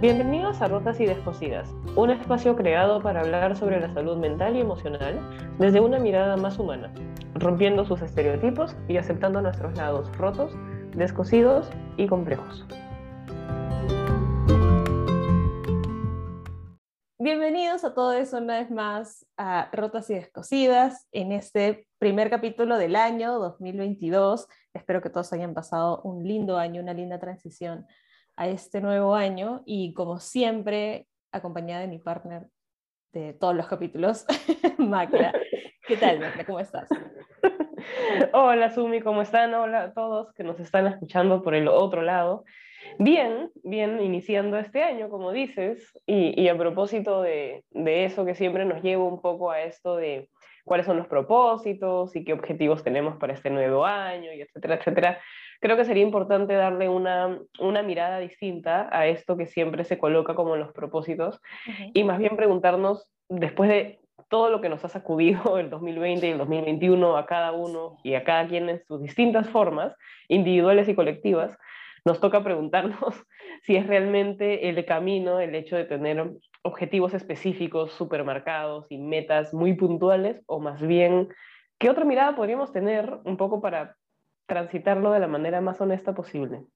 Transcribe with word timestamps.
Bienvenidos 0.00 0.62
a 0.62 0.68
Rotas 0.68 0.98
y 0.98 1.04
Descosidas, 1.04 1.68
un 1.94 2.08
espacio 2.08 2.56
creado 2.56 3.02
para 3.02 3.20
hablar 3.20 3.54
sobre 3.54 3.78
la 3.78 3.92
salud 3.92 4.16
mental 4.16 4.56
y 4.56 4.60
emocional 4.60 5.20
desde 5.58 5.80
una 5.80 5.98
mirada 5.98 6.38
más 6.38 6.58
humana, 6.58 6.90
rompiendo 7.34 7.84
sus 7.84 8.00
estereotipos 8.00 8.74
y 8.88 8.96
aceptando 8.96 9.42
nuestros 9.42 9.76
lados 9.76 10.10
rotos, 10.16 10.54
descosidos 10.96 11.68
y 11.98 12.06
complejos. 12.06 12.64
Bienvenidos 17.18 17.84
a 17.84 17.92
todos 17.92 18.32
una 18.32 18.60
vez 18.60 18.70
más 18.70 19.26
a 19.36 19.68
Rotas 19.70 20.08
y 20.08 20.14
Descosidas 20.14 21.08
en 21.12 21.32
este 21.32 21.86
primer 21.98 22.30
capítulo 22.30 22.78
del 22.78 22.96
año 22.96 23.38
2022. 23.38 24.48
Espero 24.72 25.02
que 25.02 25.10
todos 25.10 25.30
hayan 25.34 25.52
pasado 25.52 26.00
un 26.04 26.24
lindo 26.26 26.56
año, 26.56 26.80
una 26.80 26.94
linda 26.94 27.20
transición 27.20 27.84
a 28.40 28.48
este 28.48 28.80
nuevo 28.80 29.14
año 29.14 29.60
y 29.66 29.92
como 29.92 30.18
siempre 30.18 31.06
acompañada 31.30 31.82
de 31.82 31.88
mi 31.88 31.98
partner 31.98 32.46
de 33.12 33.34
todos 33.34 33.54
los 33.54 33.68
capítulos, 33.68 34.24
Macla. 34.78 35.34
¿Qué 35.86 35.98
tal, 35.98 36.20
Macla? 36.20 36.46
¿Cómo 36.46 36.58
estás? 36.58 36.88
Hola, 38.32 38.70
Sumi, 38.70 39.02
¿cómo 39.02 39.20
están? 39.20 39.52
Hola 39.52 39.82
a 39.82 39.92
todos 39.92 40.32
que 40.32 40.42
nos 40.42 40.58
están 40.58 40.86
escuchando 40.86 41.42
por 41.42 41.54
el 41.54 41.68
otro 41.68 42.00
lado. 42.00 42.44
Bien, 42.98 43.50
bien, 43.62 44.00
iniciando 44.00 44.56
este 44.56 44.84
año, 44.84 45.10
como 45.10 45.32
dices, 45.32 45.92
y, 46.06 46.40
y 46.40 46.48
a 46.48 46.56
propósito 46.56 47.20
de, 47.20 47.62
de, 47.72 48.06
eso 48.06 48.24
que 48.24 48.34
siempre 48.34 48.64
nos 48.64 48.82
lleva 48.82 49.04
un 49.04 49.20
poco 49.20 49.50
a 49.50 49.60
esto 49.60 49.96
de 49.96 50.30
cuáles 50.64 50.86
son 50.86 50.96
los 50.96 51.08
propósitos 51.08 52.16
y 52.16 52.24
qué 52.24 52.32
objetivos 52.32 52.82
tenemos 52.82 53.18
para 53.18 53.34
este 53.34 53.50
nuevo 53.50 53.84
año, 53.84 54.32
y 54.32 54.40
etcétera, 54.40 54.76
etcétera 54.76 55.20
creo 55.60 55.76
que 55.76 55.84
sería 55.84 56.02
importante 56.02 56.54
darle 56.54 56.88
una, 56.88 57.38
una 57.60 57.82
mirada 57.82 58.18
distinta 58.18 58.88
a 58.90 59.06
esto 59.06 59.36
que 59.36 59.46
siempre 59.46 59.84
se 59.84 59.98
coloca 59.98 60.34
como 60.34 60.56
los 60.56 60.72
propósitos 60.72 61.40
y 61.94 62.02
más 62.04 62.18
bien 62.18 62.36
preguntarnos, 62.36 63.08
después 63.28 63.70
de 63.70 64.00
todo 64.28 64.50
lo 64.50 64.60
que 64.60 64.68
nos 64.68 64.84
ha 64.84 64.88
sacudido 64.88 65.58
el 65.58 65.70
2020 65.70 66.26
y 66.26 66.30
el 66.30 66.38
2021 66.38 67.16
a 67.16 67.26
cada 67.26 67.52
uno 67.52 67.98
y 68.02 68.14
a 68.14 68.24
cada 68.24 68.46
quien 68.48 68.68
en 68.68 68.82
sus 68.86 69.02
distintas 69.02 69.48
formas, 69.48 69.94
individuales 70.28 70.88
y 70.88 70.94
colectivas, 70.94 71.56
nos 72.04 72.20
toca 72.20 72.42
preguntarnos 72.42 73.26
si 73.62 73.76
es 73.76 73.86
realmente 73.86 74.68
el 74.68 74.84
camino 74.86 75.40
el 75.40 75.54
hecho 75.54 75.76
de 75.76 75.84
tener 75.84 76.30
objetivos 76.62 77.14
específicos, 77.14 77.92
supermercados 77.92 78.86
y 78.90 78.98
metas 78.98 79.52
muy 79.52 79.74
puntuales, 79.74 80.42
o 80.46 80.60
más 80.60 80.80
bien, 80.80 81.28
¿qué 81.78 81.90
otra 81.90 82.04
mirada 82.04 82.36
podríamos 82.36 82.72
tener 82.72 83.18
un 83.24 83.36
poco 83.36 83.60
para 83.60 83.96
transitarlo 84.50 85.12
de 85.12 85.20
la 85.20 85.28
manera 85.28 85.60
más 85.60 85.80
honesta 85.80 86.12
posible. 86.12 86.66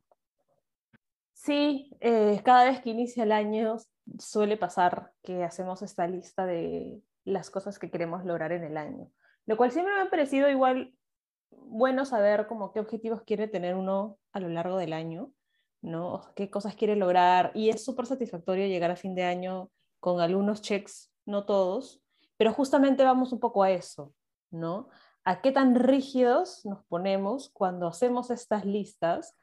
Sí, 1.33 1.91
eh, 2.01 2.41
cada 2.45 2.65
vez 2.65 2.81
que 2.81 2.91
inicia 2.91 3.25
el 3.25 3.33
año 3.33 3.77
suele 4.19 4.57
pasar 4.57 5.11
que 5.25 5.43
hacemos 5.43 5.83
esta 5.83 6.07
lista 6.07 6.47
de 6.47 7.03
las 7.25 7.51
cosas 7.51 7.81
que 7.81 7.91
queremos 7.91 8.25
lograr 8.25 8.53
en 8.53 8.63
el 8.63 8.77
año, 8.77 9.11
lo 9.47 9.57
cual 9.57 9.73
siempre 9.73 9.93
me 9.93 10.03
ha 10.03 10.11
parecido 10.11 10.49
igual 10.49 10.95
bueno 11.51 12.05
saber 12.05 12.47
como 12.47 12.73
qué 12.73 12.79
objetivos 12.79 13.23
quiere 13.23 13.49
tener 13.49 13.75
uno 13.75 14.19
a 14.33 14.39
lo 14.39 14.49
largo 14.49 14.77
del 14.77 14.93
año, 14.93 15.33
¿no? 15.83 16.33
qué 16.37 16.51
cosas 16.51 16.77
quiere 16.77 16.95
lograr 16.95 17.51
y 17.55 17.71
es 17.71 17.85
súper 17.85 18.07
satisfactorio 18.07 18.69
llegar 18.69 18.93
a 18.93 18.97
fin 18.97 19.17
de 19.17 19.25
año 19.25 19.71
con 19.99 20.21
algunos 20.21 20.63
checks, 20.63 21.13
no 21.27 21.45
todos, 21.45 22.03
pero 22.37 22.53
justamente 22.53 23.03
vamos 23.03 23.33
un 23.33 23.41
poco 23.41 23.65
a 23.65 23.73
eso, 23.73 24.15
¿no? 24.51 24.89
A 25.25 25.41
qué 25.41 25.53
tan 25.53 25.75
rígidos 25.75 26.65
nos 26.65 26.85
ponemos 26.85 27.51
cuando 27.51 27.87
hacemos 27.87 28.31
estas 28.31 28.65
listas 28.65 29.37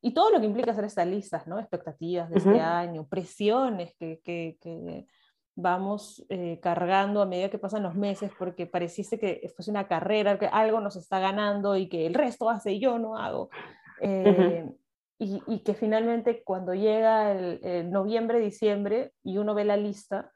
y 0.00 0.12
todo 0.12 0.30
lo 0.30 0.38
que 0.38 0.46
implica 0.46 0.72
hacer 0.72 0.84
estas 0.84 1.06
listas, 1.06 1.46
¿no? 1.46 1.58
Expectativas 1.58 2.30
de 2.30 2.38
este 2.38 2.60
año, 2.60 3.08
presiones 3.08 3.94
que, 3.96 4.20
que, 4.22 5.06
vamos 5.56 6.24
eh, 6.30 6.58
cargando 6.60 7.22
a 7.22 7.26
medida 7.26 7.48
que 7.48 7.58
pasan 7.58 7.84
los 7.84 7.94
meses 7.94 8.32
porque 8.36 8.66
pareciese 8.66 9.20
que 9.20 9.52
fuese 9.54 9.70
una 9.70 9.86
carrera, 9.86 10.38
que 10.38 10.46
algo 10.46 10.80
nos 10.80 10.96
está 10.96 11.20
ganando 11.20 11.76
y 11.76 11.88
que 11.88 12.06
el 12.06 12.14
resto 12.14 12.50
hace 12.50 12.72
y 12.72 12.80
yo 12.80 12.98
no 12.98 13.16
hago. 13.16 13.50
Eh, 14.00 14.68
y, 15.18 15.40
y, 15.46 15.60
que 15.60 15.74
finalmente 15.74 16.42
cuando 16.42 16.74
llega 16.74 17.32
el, 17.32 17.90
noviembre, 17.90 18.40
diciembre 18.40 19.12
y 19.22 19.38
uno 19.38 19.54
ve 19.54 19.64
la 19.64 19.76
lista, 19.76 20.32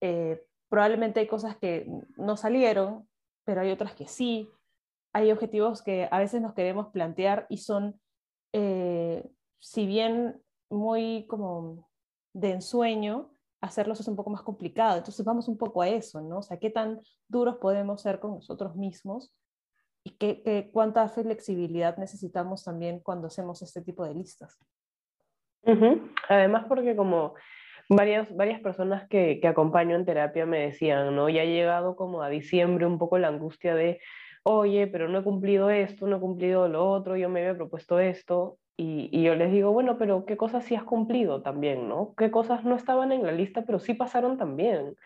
eh, 0.00 0.42
probablemente 0.70 1.20
hay 1.20 1.26
cosas 1.26 1.56
que 1.58 1.86
no 2.16 2.36
salieron, 2.36 3.06
pero 3.50 3.62
hay 3.62 3.72
otras 3.72 3.96
que 3.96 4.06
sí. 4.06 4.48
Hay 5.12 5.32
objetivos 5.32 5.82
que 5.82 6.08
a 6.08 6.20
veces 6.20 6.40
nos 6.40 6.54
queremos 6.54 6.86
plantear 6.92 7.46
y 7.48 7.56
son, 7.56 8.00
eh, 8.52 9.28
si 9.58 9.86
bien 9.86 10.40
muy 10.70 11.26
como 11.26 11.90
de 12.32 12.52
ensueño, 12.52 13.34
hacerlos 13.60 13.98
es 13.98 14.06
un 14.06 14.14
poco 14.14 14.30
más 14.30 14.42
complicado. 14.42 14.98
Entonces 14.98 15.26
vamos 15.26 15.48
un 15.48 15.58
poco 15.58 15.82
a 15.82 15.88
eso, 15.88 16.20
¿no? 16.20 16.38
O 16.38 16.42
sea, 16.42 16.60
qué 16.60 16.70
tan 16.70 17.00
duros 17.26 17.56
podemos 17.56 18.02
ser 18.02 18.20
con 18.20 18.36
nosotros 18.36 18.76
mismos 18.76 19.34
y 20.04 20.10
qué, 20.10 20.70
cuánta 20.72 21.08
flexibilidad 21.08 21.96
necesitamos 21.96 22.62
también 22.62 23.00
cuando 23.00 23.26
hacemos 23.26 23.62
este 23.62 23.82
tipo 23.82 24.04
de 24.04 24.14
listas. 24.14 24.60
Además, 26.28 26.66
porque 26.68 26.94
como 26.94 27.34
varias, 27.90 28.34
varias 28.34 28.60
personas 28.60 29.06
que, 29.08 29.40
que 29.40 29.48
acompaño 29.48 29.96
en 29.96 30.06
terapia 30.06 30.46
me 30.46 30.60
decían, 30.60 31.14
¿no? 31.14 31.28
Ya 31.28 31.42
ha 31.42 31.44
llegado 31.44 31.96
como 31.96 32.22
a 32.22 32.30
diciembre 32.30 32.86
un 32.86 32.98
poco 32.98 33.18
la 33.18 33.28
angustia 33.28 33.74
de, 33.74 34.00
oye, 34.44 34.86
pero 34.86 35.08
no 35.08 35.18
he 35.18 35.22
cumplido 35.24 35.70
esto, 35.70 36.06
no 36.06 36.16
he 36.16 36.20
cumplido 36.20 36.68
lo 36.68 36.88
otro, 36.88 37.16
yo 37.16 37.28
me 37.28 37.40
había 37.40 37.56
propuesto 37.56 37.98
esto. 37.98 38.58
Y, 38.76 39.10
y, 39.12 39.22
yo 39.24 39.34
les 39.34 39.52
digo, 39.52 39.72
bueno, 39.72 39.98
pero 39.98 40.24
¿qué 40.24 40.38
cosas 40.38 40.64
sí 40.64 40.74
has 40.74 40.84
cumplido 40.84 41.42
también, 41.42 41.86
no? 41.88 42.14
¿Qué 42.16 42.30
cosas 42.30 42.64
no 42.64 42.76
estaban 42.76 43.12
en 43.12 43.24
la 43.24 43.32
lista, 43.32 43.62
pero 43.66 43.78
sí 43.78 43.92
pasaron 43.92 44.38
también? 44.38 44.96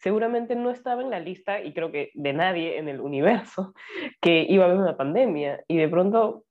Seguramente 0.00 0.56
no 0.56 0.70
estaba 0.70 1.02
en 1.02 1.10
la 1.10 1.20
lista, 1.20 1.62
y 1.62 1.72
creo 1.72 1.92
que 1.92 2.10
de 2.14 2.32
nadie 2.32 2.78
en 2.78 2.88
el 2.88 3.00
universo, 3.00 3.74
que 4.20 4.46
iba 4.48 4.64
a 4.64 4.66
haber 4.68 4.80
una 4.80 4.96
pandemia. 4.96 5.62
Y 5.68 5.76
de 5.76 5.88
pronto, 5.88 6.44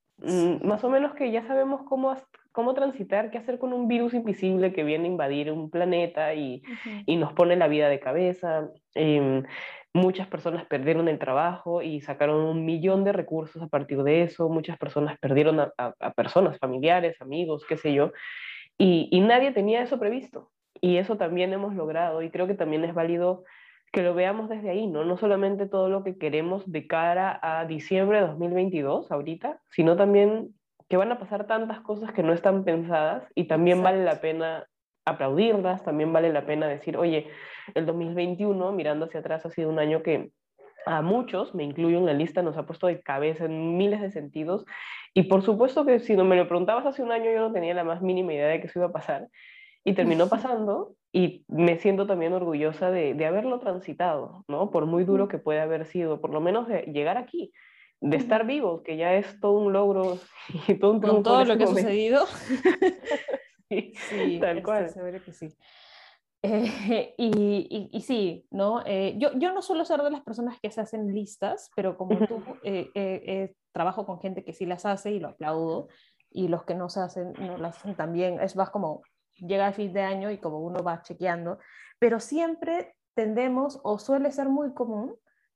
más 0.64 0.84
o 0.84 0.90
menos 0.90 1.14
que 1.14 1.32
ya 1.32 1.46
sabemos 1.48 1.82
cómo, 1.88 2.16
cómo 2.52 2.74
transitar, 2.74 3.32
qué 3.32 3.38
hacer 3.38 3.60
con 3.60 3.74
un 3.74 3.88
virus 3.88 4.14
invisible 4.14 4.74
que 4.74 4.84
viene 4.84 5.06
a 5.06 5.12
invadir 5.12 5.52
un 5.52 5.70
planeta 5.70 6.34
y, 6.34 6.62
y 7.06 7.16
nos 7.16 7.34
pone 7.34 7.56
la 7.56 7.68
vida 7.68 7.90
de 7.90 8.00
cabeza. 8.00 8.70
Eh, 8.96 9.44
muchas 9.94 10.28
personas 10.28 10.66
perdieron 10.66 11.08
el 11.08 11.20
trabajo 11.20 11.82
y 11.82 12.02
sacaron 12.02 12.42
un 12.42 12.66
millón 12.66 13.04
de 13.04 13.14
recursos 13.14 13.62
a 13.62 13.68
partir 13.68 14.04
de 14.04 14.24
eso. 14.24 14.50
Muchas 14.50 14.78
personas 14.78 15.18
perdieron 15.20 15.60
a, 15.60 15.74
a, 15.78 15.94
a 16.00 16.12
personas, 16.14 16.60
familiares, 16.60 17.22
amigos, 17.22 17.66
qué 17.68 17.78
sé 17.78 17.94
yo. 17.94 18.12
Y, 18.78 19.10
y 19.12 19.22
nadie 19.22 19.52
tenía 19.52 19.82
eso 19.82 20.00
previsto. 20.00 20.52
Y 20.82 20.98
eso 20.98 21.18
también 21.18 21.52
hemos 21.52 21.76
logrado 21.76 22.22
y 22.22 22.30
creo 22.30 22.48
que 22.48 22.54
también 22.54 22.86
es 22.86 22.94
válido 22.94 23.44
que 23.92 24.04
lo 24.04 24.14
veamos 24.14 24.50
desde 24.50 24.70
ahí, 24.70 24.88
¿no? 24.88 25.04
No 25.04 25.18
solamente 25.18 25.66
todo 25.66 25.90
lo 25.90 26.04
que 26.04 26.18
queremos 26.18 26.70
de 26.72 26.88
cara 26.88 27.40
a 27.42 27.66
diciembre 27.66 28.22
de 28.22 28.28
2022, 28.28 29.12
ahorita, 29.12 29.62
sino 29.70 29.96
también 29.96 30.54
que 30.90 30.98
van 30.98 31.12
a 31.12 31.20
pasar 31.20 31.48
tantas 31.48 31.82
cosas 31.82 32.12
que 32.14 32.24
no 32.24 32.34
están 32.34 32.64
pensadas 32.64 33.24
y 33.36 33.46
también 33.46 33.84
vale 33.84 34.04
la 34.04 34.22
pena 34.22 34.66
aplaudirlas, 35.06 35.84
también 35.84 36.12
vale 36.14 36.32
la 36.32 36.46
pena 36.46 36.68
decir, 36.68 36.98
oye, 36.98 37.28
el 37.76 37.86
2021, 37.86 38.72
mirando 38.72 39.06
hacia 39.06 39.20
atrás, 39.20 39.46
ha 39.46 39.50
sido 39.50 39.70
un 39.70 39.80
año 39.80 40.02
que 40.04 40.32
a 40.86 41.02
muchos, 41.02 41.54
me 41.54 41.64
incluyo 41.64 41.98
en 41.98 42.06
la 42.06 42.14
lista, 42.14 42.42
nos 42.42 42.58
ha 42.58 42.66
puesto 42.66 42.88
de 42.88 43.02
cabeza 43.02 43.46
en 43.46 43.78
miles 43.78 44.02
de 44.02 44.12
sentidos. 44.12 44.66
Y 45.14 45.24
por 45.24 45.42
supuesto 45.44 45.86
que 45.86 46.00
si 46.00 46.16
no 46.16 46.24
me 46.24 46.36
lo 46.36 46.48
preguntabas 46.48 46.86
hace 46.86 47.04
un 47.04 47.12
año, 47.12 47.32
yo 47.32 47.40
no 47.40 47.52
tenía 47.52 47.74
la 47.74 47.84
más 47.84 48.02
mínima 48.02 48.34
idea 48.34 48.48
de 48.48 48.62
que 48.62 48.68
eso 48.68 48.80
iba 48.80 48.88
a 48.88 48.92
pasar. 48.92 49.28
Y 49.84 49.94
terminó 49.94 50.28
pasando 50.28 50.96
y 51.12 51.46
me 51.48 51.78
siento 51.78 52.06
también 52.06 52.34
orgullosa 52.34 52.92
de, 52.92 53.14
de 53.14 53.26
haberlo 53.26 53.60
transitado, 53.60 54.44
¿no? 54.48 54.72
Por 54.72 54.86
muy 54.86 55.06
duro 55.06 55.28
que 55.28 55.40
pueda 55.40 55.64
haber 55.64 55.86
sido, 55.86 56.22
por 56.22 56.32
lo 56.32 56.42
menos 56.42 56.68
de 56.68 56.82
llegar 56.84 57.18
aquí 57.18 57.52
de 58.02 58.18
estar 58.18 58.46
vivos, 58.46 58.82
que 58.84 58.98
ya 58.98 59.14
es 59.16 59.40
todo 59.40 59.54
un 59.60 59.74
logro 59.74 60.20
y 60.68 60.76
todo 60.76 60.92
un 60.92 61.02
Con 61.02 61.24
todo 61.24 61.46
lo 61.46 61.58
que 61.58 61.64
ha 61.64 61.68
sucedido. 61.68 62.26
sí, 63.70 63.94
sí, 63.96 64.40
tal 64.40 64.64
cual. 64.64 64.94
Que 65.26 65.34
sí. 65.34 65.50
Eh, 66.42 67.14
y, 67.18 67.90
y, 67.92 68.02
sí, 68.02 68.46
¿no? 68.52 68.82
Eh, 68.86 69.16
yo, 69.18 69.32
yo 69.34 69.54
no 69.54 69.62
suelo 69.62 69.84
ser 69.86 70.02
de 70.02 70.12
las 70.12 70.22
personas 70.22 70.58
que 70.62 70.72
se 70.72 70.82
hacen 70.82 71.14
listas, 71.14 71.70
pero 71.76 71.98
como 71.98 72.18
tú, 72.28 72.42
eh, 72.64 73.54
trabajo 73.74 74.06
con 74.06 74.20
gente 74.20 74.44
que 74.44 74.54
sí 74.54 74.66
las 74.66 74.86
hace 74.86 75.12
y 75.12 75.20
lo 75.20 75.30
aplaudo, 75.30 75.88
y 76.32 76.48
los 76.48 76.64
que 76.64 76.76
no 76.76 76.90
se 76.90 77.02
hacen, 77.02 77.34
no 77.34 77.58
las 77.58 77.78
hacen 77.78 77.96
también, 77.96 78.40
es 78.40 78.56
más 78.56 78.70
como 78.70 79.02
llega 79.40 79.68
el 79.68 79.74
fin 79.74 79.94
de 79.94 80.02
año 80.02 80.32
y 80.32 80.38
como 80.38 80.60
uno 80.60 80.84
va 80.84 81.02
chequeando, 81.02 81.60
pero 82.00 82.20
siempre 82.20 82.96
tendemos, 83.14 83.80
o 83.84 84.00
suele 84.00 84.32
ser 84.32 84.50
muy 84.50 84.74
común, 84.74 85.16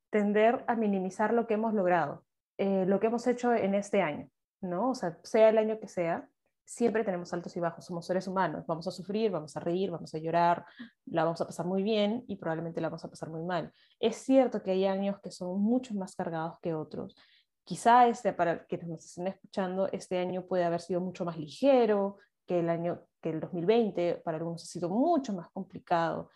tender 0.09 0.63
a 0.68 0.75
minimizar 0.75 1.33
lo 1.33 1.47
que 1.47 1.56
hemos 1.56 1.74
logrado. 1.74 2.24
Eh, 2.57 2.85
lo 2.85 3.00
que 3.00 3.07
hemos 3.07 3.25
hecho 3.25 3.53
en 3.53 3.74
este 3.74 4.01
año, 4.01 4.30
¿no? 4.62 4.91
O 4.91 4.95
sea, 4.95 5.18
sea 5.24 5.50
el 5.50 5.57
año 5.57 5.80
que 5.80 5.88
sea, 5.88 6.30
siempre 6.65 7.03
tenemos 7.03 7.33
altos 7.33 7.56
y 7.57 7.59
bajos, 7.59 7.85
somos 7.85 8.06
seres 8.06 8.27
humanos, 8.27 8.65
vamos 8.68 8.88
a 8.88 8.91
sufrir, 8.91 9.31
vamos 9.31 9.57
a 9.57 9.59
reír, 9.59 9.91
vamos 9.91 10.13
a 10.13 10.19
llorar, 10.19 10.65
la 11.06 11.24
vamos 11.24 11.41
a 11.41 11.45
pasar 11.45 11.65
muy 11.65 11.83
bien 11.83 12.24
y 12.27 12.36
probablemente 12.36 12.79
la 12.79 12.89
vamos 12.89 13.03
a 13.03 13.09
pasar 13.09 13.29
muy 13.29 13.44
mal. 13.44 13.74
Es 14.00 14.18
cierto 14.18 14.62
que 14.62 14.71
hay 14.71 14.86
años 14.86 15.19
que 15.21 15.31
son 15.31 15.62
mucho 15.62 15.94
más 15.95 16.15
cargados 16.15 16.59
que 16.62 16.74
otros. 16.74 17.15
Quizá 17.63 18.07
este, 18.07 18.33
para 18.33 18.65
quienes 18.65 18.88
nos 18.88 19.06
estén 19.06 19.27
escuchando, 19.27 19.88
este 19.91 20.19
año 20.19 20.45
puede 20.45 20.63
haber 20.63 20.81
sido 20.81 21.01
mucho 21.01 21.25
más 21.25 21.38
ligero, 21.38 22.18
que 22.45 22.60
el 22.60 22.69
año, 22.69 23.01
que 23.22 23.30
el 23.30 23.40
2020 23.40 24.22
para 24.24 24.38
algunos 24.38 24.63
ha 24.63 24.66
sido 24.66 24.90
mucho 24.90 25.34
más 25.34 25.50
complicado, 25.51 26.30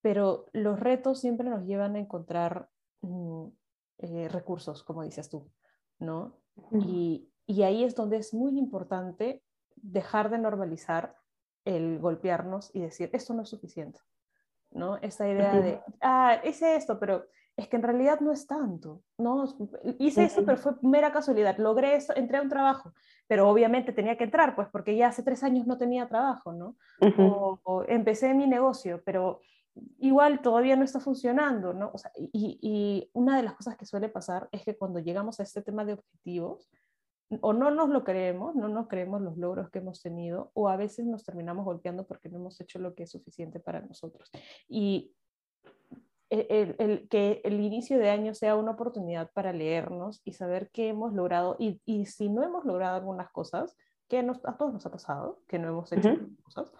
pero 0.00 0.46
los 0.52 0.80
retos 0.80 1.20
siempre 1.20 1.48
nos 1.48 1.64
llevan 1.66 1.96
a 1.96 2.00
encontrar 2.00 2.68
mm, 3.02 3.46
eh, 3.98 4.28
recursos, 4.28 4.82
como 4.82 5.02
dices 5.02 5.28
tú, 5.28 5.50
¿no? 5.98 6.38
Y, 6.72 7.30
y 7.46 7.62
ahí 7.62 7.84
es 7.84 7.94
donde 7.94 8.18
es 8.18 8.34
muy 8.34 8.58
importante 8.58 9.42
dejar 9.76 10.30
de 10.30 10.38
normalizar 10.38 11.16
el 11.64 11.98
golpearnos 11.98 12.74
y 12.74 12.80
decir, 12.80 13.10
esto 13.12 13.34
no 13.34 13.42
es 13.42 13.48
suficiente, 13.48 14.00
¿no? 14.70 14.96
Esta 14.98 15.28
idea 15.28 15.60
de, 15.60 15.80
ah, 16.00 16.40
hice 16.44 16.76
esto, 16.76 16.98
pero 16.98 17.26
es 17.60 17.68
que 17.68 17.76
en 17.76 17.82
realidad 17.82 18.20
no 18.20 18.32
es 18.32 18.46
tanto, 18.46 19.02
¿no? 19.18 19.44
Hice 19.98 20.24
esto, 20.24 20.44
pero 20.46 20.56
fue 20.56 20.72
mera 20.80 21.12
casualidad, 21.12 21.58
logré 21.58 21.94
eso, 21.94 22.16
entré 22.16 22.38
a 22.38 22.42
un 22.42 22.48
trabajo, 22.48 22.94
pero 23.26 23.50
obviamente 23.50 23.92
tenía 23.92 24.16
que 24.16 24.24
entrar, 24.24 24.56
pues 24.56 24.68
porque 24.72 24.96
ya 24.96 25.08
hace 25.08 25.22
tres 25.22 25.42
años 25.42 25.66
no 25.66 25.76
tenía 25.76 26.08
trabajo, 26.08 26.54
¿no? 26.54 26.76
o, 27.18 27.84
empecé 27.86 28.32
mi 28.32 28.46
negocio, 28.46 29.02
pero 29.04 29.40
igual 29.98 30.40
todavía 30.40 30.74
no 30.74 30.84
está 30.84 31.00
funcionando, 31.00 31.74
¿no? 31.74 31.90
O 31.92 31.98
sea, 31.98 32.10
y, 32.16 32.58
y, 32.62 33.10
una 33.12 33.36
de 33.36 33.42
las 33.42 33.54
cosas 33.54 33.76
que 33.76 33.84
suele 33.84 34.08
pasar 34.08 34.48
es 34.52 34.64
que 34.64 34.76
cuando 34.76 34.98
llegamos 34.98 35.38
a 35.38 35.42
este 35.42 35.60
tema 35.60 35.84
de 35.84 35.92
objetivos, 35.94 36.70
o 37.42 37.52
no 37.52 37.70
nos 37.70 37.90
lo 37.90 38.04
creemos, 38.04 38.56
no 38.56 38.68
nos 38.68 38.88
creemos 38.88 39.20
los 39.20 39.36
logros 39.36 39.70
que 39.70 39.80
hemos 39.80 40.00
tenido, 40.00 40.50
o 40.54 40.68
a 40.70 40.76
veces 40.76 41.04
nos 41.04 41.24
terminamos 41.24 41.66
golpeando 41.66 42.06
porque 42.06 42.30
no 42.30 42.38
hemos 42.38 42.58
hecho 42.60 42.78
lo 42.78 42.94
que 42.94 43.02
es 43.02 43.10
suficiente 43.10 43.60
para 43.60 43.82
nosotros. 43.82 44.30
Y 44.66 45.14
el, 46.30 47.08
que 47.08 47.40
el 47.44 47.60
inicio 47.60 47.98
de 47.98 48.10
año 48.10 48.34
sea 48.34 48.56
una 48.56 48.72
oportunidad 48.72 49.30
para 49.32 49.52
leernos 49.52 50.22
y 50.24 50.32
saber 50.32 50.70
qué 50.72 50.88
hemos 50.88 51.12
logrado, 51.12 51.56
y, 51.58 51.80
y 51.84 52.06
si 52.06 52.28
no 52.28 52.42
hemos 52.44 52.64
logrado 52.64 52.96
algunas 52.96 53.30
cosas, 53.30 53.76
que 54.08 54.22
nos, 54.22 54.44
a 54.44 54.56
todos 54.56 54.72
nos 54.72 54.86
ha 54.86 54.90
pasado, 54.90 55.42
que 55.46 55.58
no 55.58 55.68
hemos 55.68 55.92
hecho 55.92 56.18
cosas, 56.42 56.72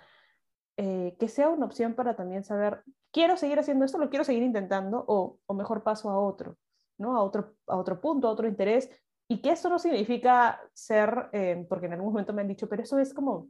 eh, 0.76 1.17
que 1.19 1.29
sea 1.29 1.49
una 1.49 1.67
opción 1.67 1.94
para 1.94 2.17
también 2.17 2.44
saber, 2.44 2.82
quiero 3.12 3.37
seguir 3.37 3.58
haciendo 3.58 3.85
esto, 3.85 3.99
lo 3.99 4.11
quiero 4.11 4.25
seguir 4.25 4.43
intentando, 4.43 5.05
o, 5.06 5.38
o 5.47 5.55
mejor 5.55 5.82
paso 5.82 6.11
a 6.11 6.19
otro, 6.19 6.56
¿no? 6.99 7.17
A 7.17 7.23
otro, 7.23 7.55
a 7.67 7.76
otro 7.76 8.00
punto, 8.00 8.29
a 8.29 8.31
otro 8.32 8.49
interés, 8.49 8.91
y 9.29 9.43
que 9.43 9.50
esto 9.50 9.69
no 9.69 9.79
significa 9.79 10.61
ser, 10.73 11.29
eh, 11.32 11.64
porque 11.69 11.87
en 11.87 11.93
algún 11.93 12.12
momento 12.12 12.32
me 12.32 12.43
han 12.43 12.49
dicho, 12.49 12.69
pero 12.69 12.82
eso 12.82 12.99
es 12.99 13.14
como 13.14 13.49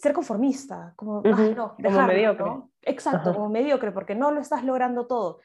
ser 0.00 0.12
conformista, 0.14 0.94
como, 0.96 1.20
no, 1.22 1.76
como 1.76 2.06
mediocre. 2.06 2.50
Exacto, 2.82 3.34
como 3.34 3.50
mediocre, 3.50 3.92
porque 3.92 4.14
no 4.14 4.30
lo 4.30 4.40
estás 4.40 4.64
logrando 4.64 5.06
todo. 5.06 5.40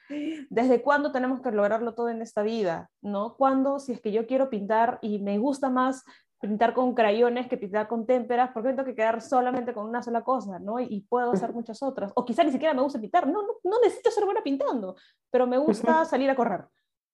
¿Desde 0.49 0.81
cuándo 0.81 1.11
tenemos 1.11 1.41
que 1.41 1.51
lograrlo 1.51 1.93
todo 1.93 2.09
en 2.09 2.21
esta 2.21 2.41
vida? 2.41 2.89
¿No? 3.01 3.35
¿Cuándo, 3.35 3.79
si 3.79 3.91
es 3.91 3.99
que 3.99 4.13
yo 4.13 4.25
quiero 4.25 4.49
pintar 4.49 4.99
y 5.01 5.19
me 5.19 5.37
gusta 5.37 5.69
más 5.69 6.05
pintar 6.39 6.73
con 6.73 6.93
crayones 6.93 7.47
que 7.47 7.57
pintar 7.57 7.87
con 7.87 8.05
témperas, 8.05 8.51
porque 8.53 8.69
tengo 8.69 8.85
que 8.85 8.95
quedar 8.95 9.21
solamente 9.21 9.73
con 9.73 9.87
una 9.87 10.03
sola 10.03 10.23
cosa, 10.23 10.59
¿no? 10.59 10.79
Y 10.79 11.01
puedo 11.09 11.31
hacer 11.31 11.53
muchas 11.53 11.81
otras. 11.81 12.11
O 12.15 12.23
quizá 12.23 12.43
ni 12.43 12.51
siquiera 12.51 12.73
me 12.73 12.81
gusta 12.81 12.99
pintar, 12.99 13.27
no, 13.27 13.41
no, 13.41 13.53
no 13.63 13.79
necesito 13.81 14.11
ser 14.11 14.25
buena 14.25 14.43
pintando, 14.43 14.95
pero 15.31 15.47
me 15.47 15.57
gusta 15.57 16.05
salir 16.05 16.29
a 16.29 16.35
correr, 16.35 16.65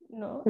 ¿no? 0.10 0.44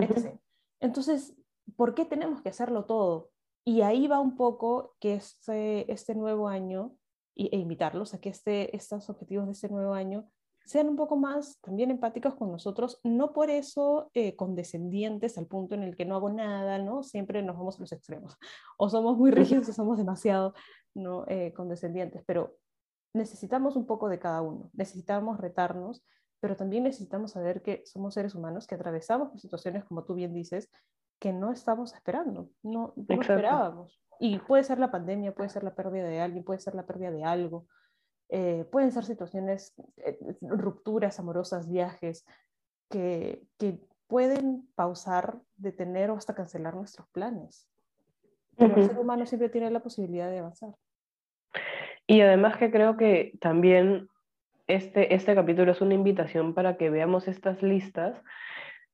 Entonces, 0.79 1.35
¿por 1.75 1.93
qué 1.93 2.05
tenemos 2.05 2.41
que 2.41 2.49
hacerlo 2.49 2.85
todo? 2.85 3.29
Y 3.63 3.81
ahí 3.81 4.07
va 4.07 4.19
un 4.19 4.35
poco 4.35 4.95
que 4.99 5.15
este, 5.15 5.91
este 5.91 6.15
nuevo 6.15 6.47
año, 6.47 6.95
e 7.35 7.57
invitarlos 7.57 8.13
a 8.13 8.19
que 8.19 8.29
este, 8.29 8.75
estos 8.75 9.09
objetivos 9.09 9.45
de 9.45 9.53
este 9.53 9.69
nuevo 9.69 9.93
año 9.93 10.29
sean 10.65 10.87
un 10.87 10.95
poco 10.95 11.17
más 11.17 11.59
también 11.61 11.91
empáticos 11.91 12.35
con 12.35 12.51
nosotros, 12.51 12.99
no 13.03 13.33
por 13.33 13.49
eso 13.49 14.09
eh, 14.13 14.35
condescendientes 14.35 15.37
al 15.37 15.47
punto 15.47 15.75
en 15.75 15.83
el 15.83 15.95
que 15.95 16.05
no 16.05 16.15
hago 16.15 16.29
nada, 16.29 16.77
¿no? 16.77 17.03
Siempre 17.03 17.41
nos 17.41 17.57
vamos 17.57 17.77
a 17.77 17.81
los 17.81 17.91
extremos, 17.91 18.37
o 18.77 18.89
somos 18.89 19.17
muy 19.17 19.31
rígidos 19.31 19.69
o 19.69 19.73
somos 19.73 19.97
demasiado 19.97 20.53
¿no? 20.93 21.25
Eh, 21.27 21.53
condescendientes, 21.53 22.23
pero 22.25 22.57
necesitamos 23.13 23.75
un 23.75 23.85
poco 23.85 24.09
de 24.09 24.19
cada 24.19 24.41
uno, 24.41 24.69
necesitamos 24.73 25.39
retarnos, 25.39 26.05
pero 26.39 26.55
también 26.55 26.83
necesitamos 26.83 27.31
saber 27.31 27.61
que 27.61 27.83
somos 27.85 28.13
seres 28.13 28.35
humanos, 28.35 28.67
que 28.67 28.75
atravesamos 28.75 29.39
situaciones, 29.39 29.85
como 29.85 30.03
tú 30.03 30.15
bien 30.15 30.33
dices, 30.33 30.69
que 31.21 31.31
no 31.31 31.51
estamos 31.51 31.93
esperando, 31.93 32.49
no, 32.63 32.93
no 32.95 33.21
esperábamos. 33.21 34.01
Y 34.19 34.39
puede 34.39 34.63
ser 34.63 34.79
la 34.79 34.89
pandemia, 34.89 35.35
puede 35.35 35.49
ser 35.49 35.63
la 35.63 35.75
pérdida 35.75 36.07
de 36.07 36.19
alguien, 36.19 36.43
puede 36.43 36.59
ser 36.59 36.73
la 36.73 36.87
pérdida 36.87 37.11
de 37.11 37.23
algo, 37.23 37.67
eh, 38.29 38.65
pueden 38.71 38.91
ser 38.91 39.05
situaciones, 39.05 39.75
eh, 39.97 40.17
rupturas 40.41 41.19
amorosas, 41.19 41.69
viajes, 41.69 42.25
que, 42.89 43.43
que, 43.57 43.79
pueden 44.07 44.67
pausar, 44.75 45.37
detener 45.55 46.11
o 46.11 46.17
hasta 46.17 46.35
cancelar 46.35 46.75
nuestros 46.75 47.07
planes. 47.11 47.69
Pero 48.57 48.75
el 48.75 48.85
ser 48.85 48.99
humano 48.99 49.25
siempre 49.25 49.47
tiene 49.47 49.71
la 49.71 49.79
posibilidad 49.79 50.29
de 50.29 50.39
avanzar. 50.39 50.71
Y 52.07 52.19
además 52.19 52.57
que 52.57 52.71
creo 52.71 52.97
que 52.97 53.37
también 53.39 54.09
este, 54.67 55.15
este 55.15 55.33
capítulo 55.33 55.71
es 55.71 55.79
una 55.79 55.93
invitación 55.93 56.53
para 56.53 56.75
que 56.75 56.89
veamos 56.89 57.29
estas 57.29 57.63
listas 57.63 58.21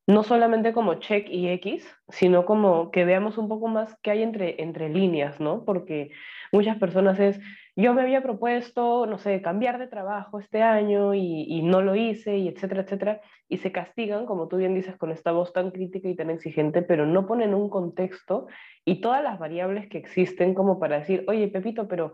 no 0.07 0.23
solamente 0.23 0.71
como 0.71 0.95
check 0.95 1.29
y 1.29 1.49
X, 1.49 1.85
sino 2.07 2.45
como 2.45 2.91
que 2.91 3.03
veamos 3.03 3.37
un 3.37 3.49
poco 3.49 3.67
más 3.67 3.97
qué 4.01 4.11
hay 4.11 4.23
entre, 4.23 4.61
entre 4.63 4.87
líneas, 4.87 5.41
¿no? 5.41 5.65
Porque 5.65 6.11
muchas 6.53 6.77
personas 6.77 7.19
es, 7.19 7.41
yo 7.75 7.93
me 7.93 8.01
había 8.01 8.23
propuesto, 8.23 9.05
no 9.05 9.17
sé, 9.17 9.41
cambiar 9.41 9.79
de 9.79 9.87
trabajo 9.87 10.39
este 10.39 10.63
año 10.63 11.13
y, 11.13 11.43
y, 11.49 11.61
no 11.61 11.81
lo 11.81 11.93
hice, 11.93 12.37
y 12.37 12.47
etcétera, 12.47 12.83
etcétera, 12.83 13.21
y 13.49 13.57
se 13.57 13.73
castigan, 13.73 14.25
como 14.25 14.47
tú 14.47 14.55
bien 14.55 14.73
dices, 14.73 14.95
con 14.95 15.11
esta 15.11 15.33
voz 15.33 15.51
tan 15.51 15.71
crítica 15.71 16.07
y 16.07 16.15
tan 16.15 16.29
exigente, 16.29 16.81
pero 16.81 17.05
no 17.05 17.27
ponen 17.27 17.53
un 17.53 17.69
contexto 17.69 18.47
y 18.85 19.01
todas 19.01 19.21
las 19.21 19.37
variables 19.37 19.89
que 19.89 19.97
existen 19.97 20.53
como 20.53 20.79
para 20.79 20.99
decir, 20.99 21.25
oye, 21.27 21.49
Pepito, 21.49 21.89
pero 21.89 22.13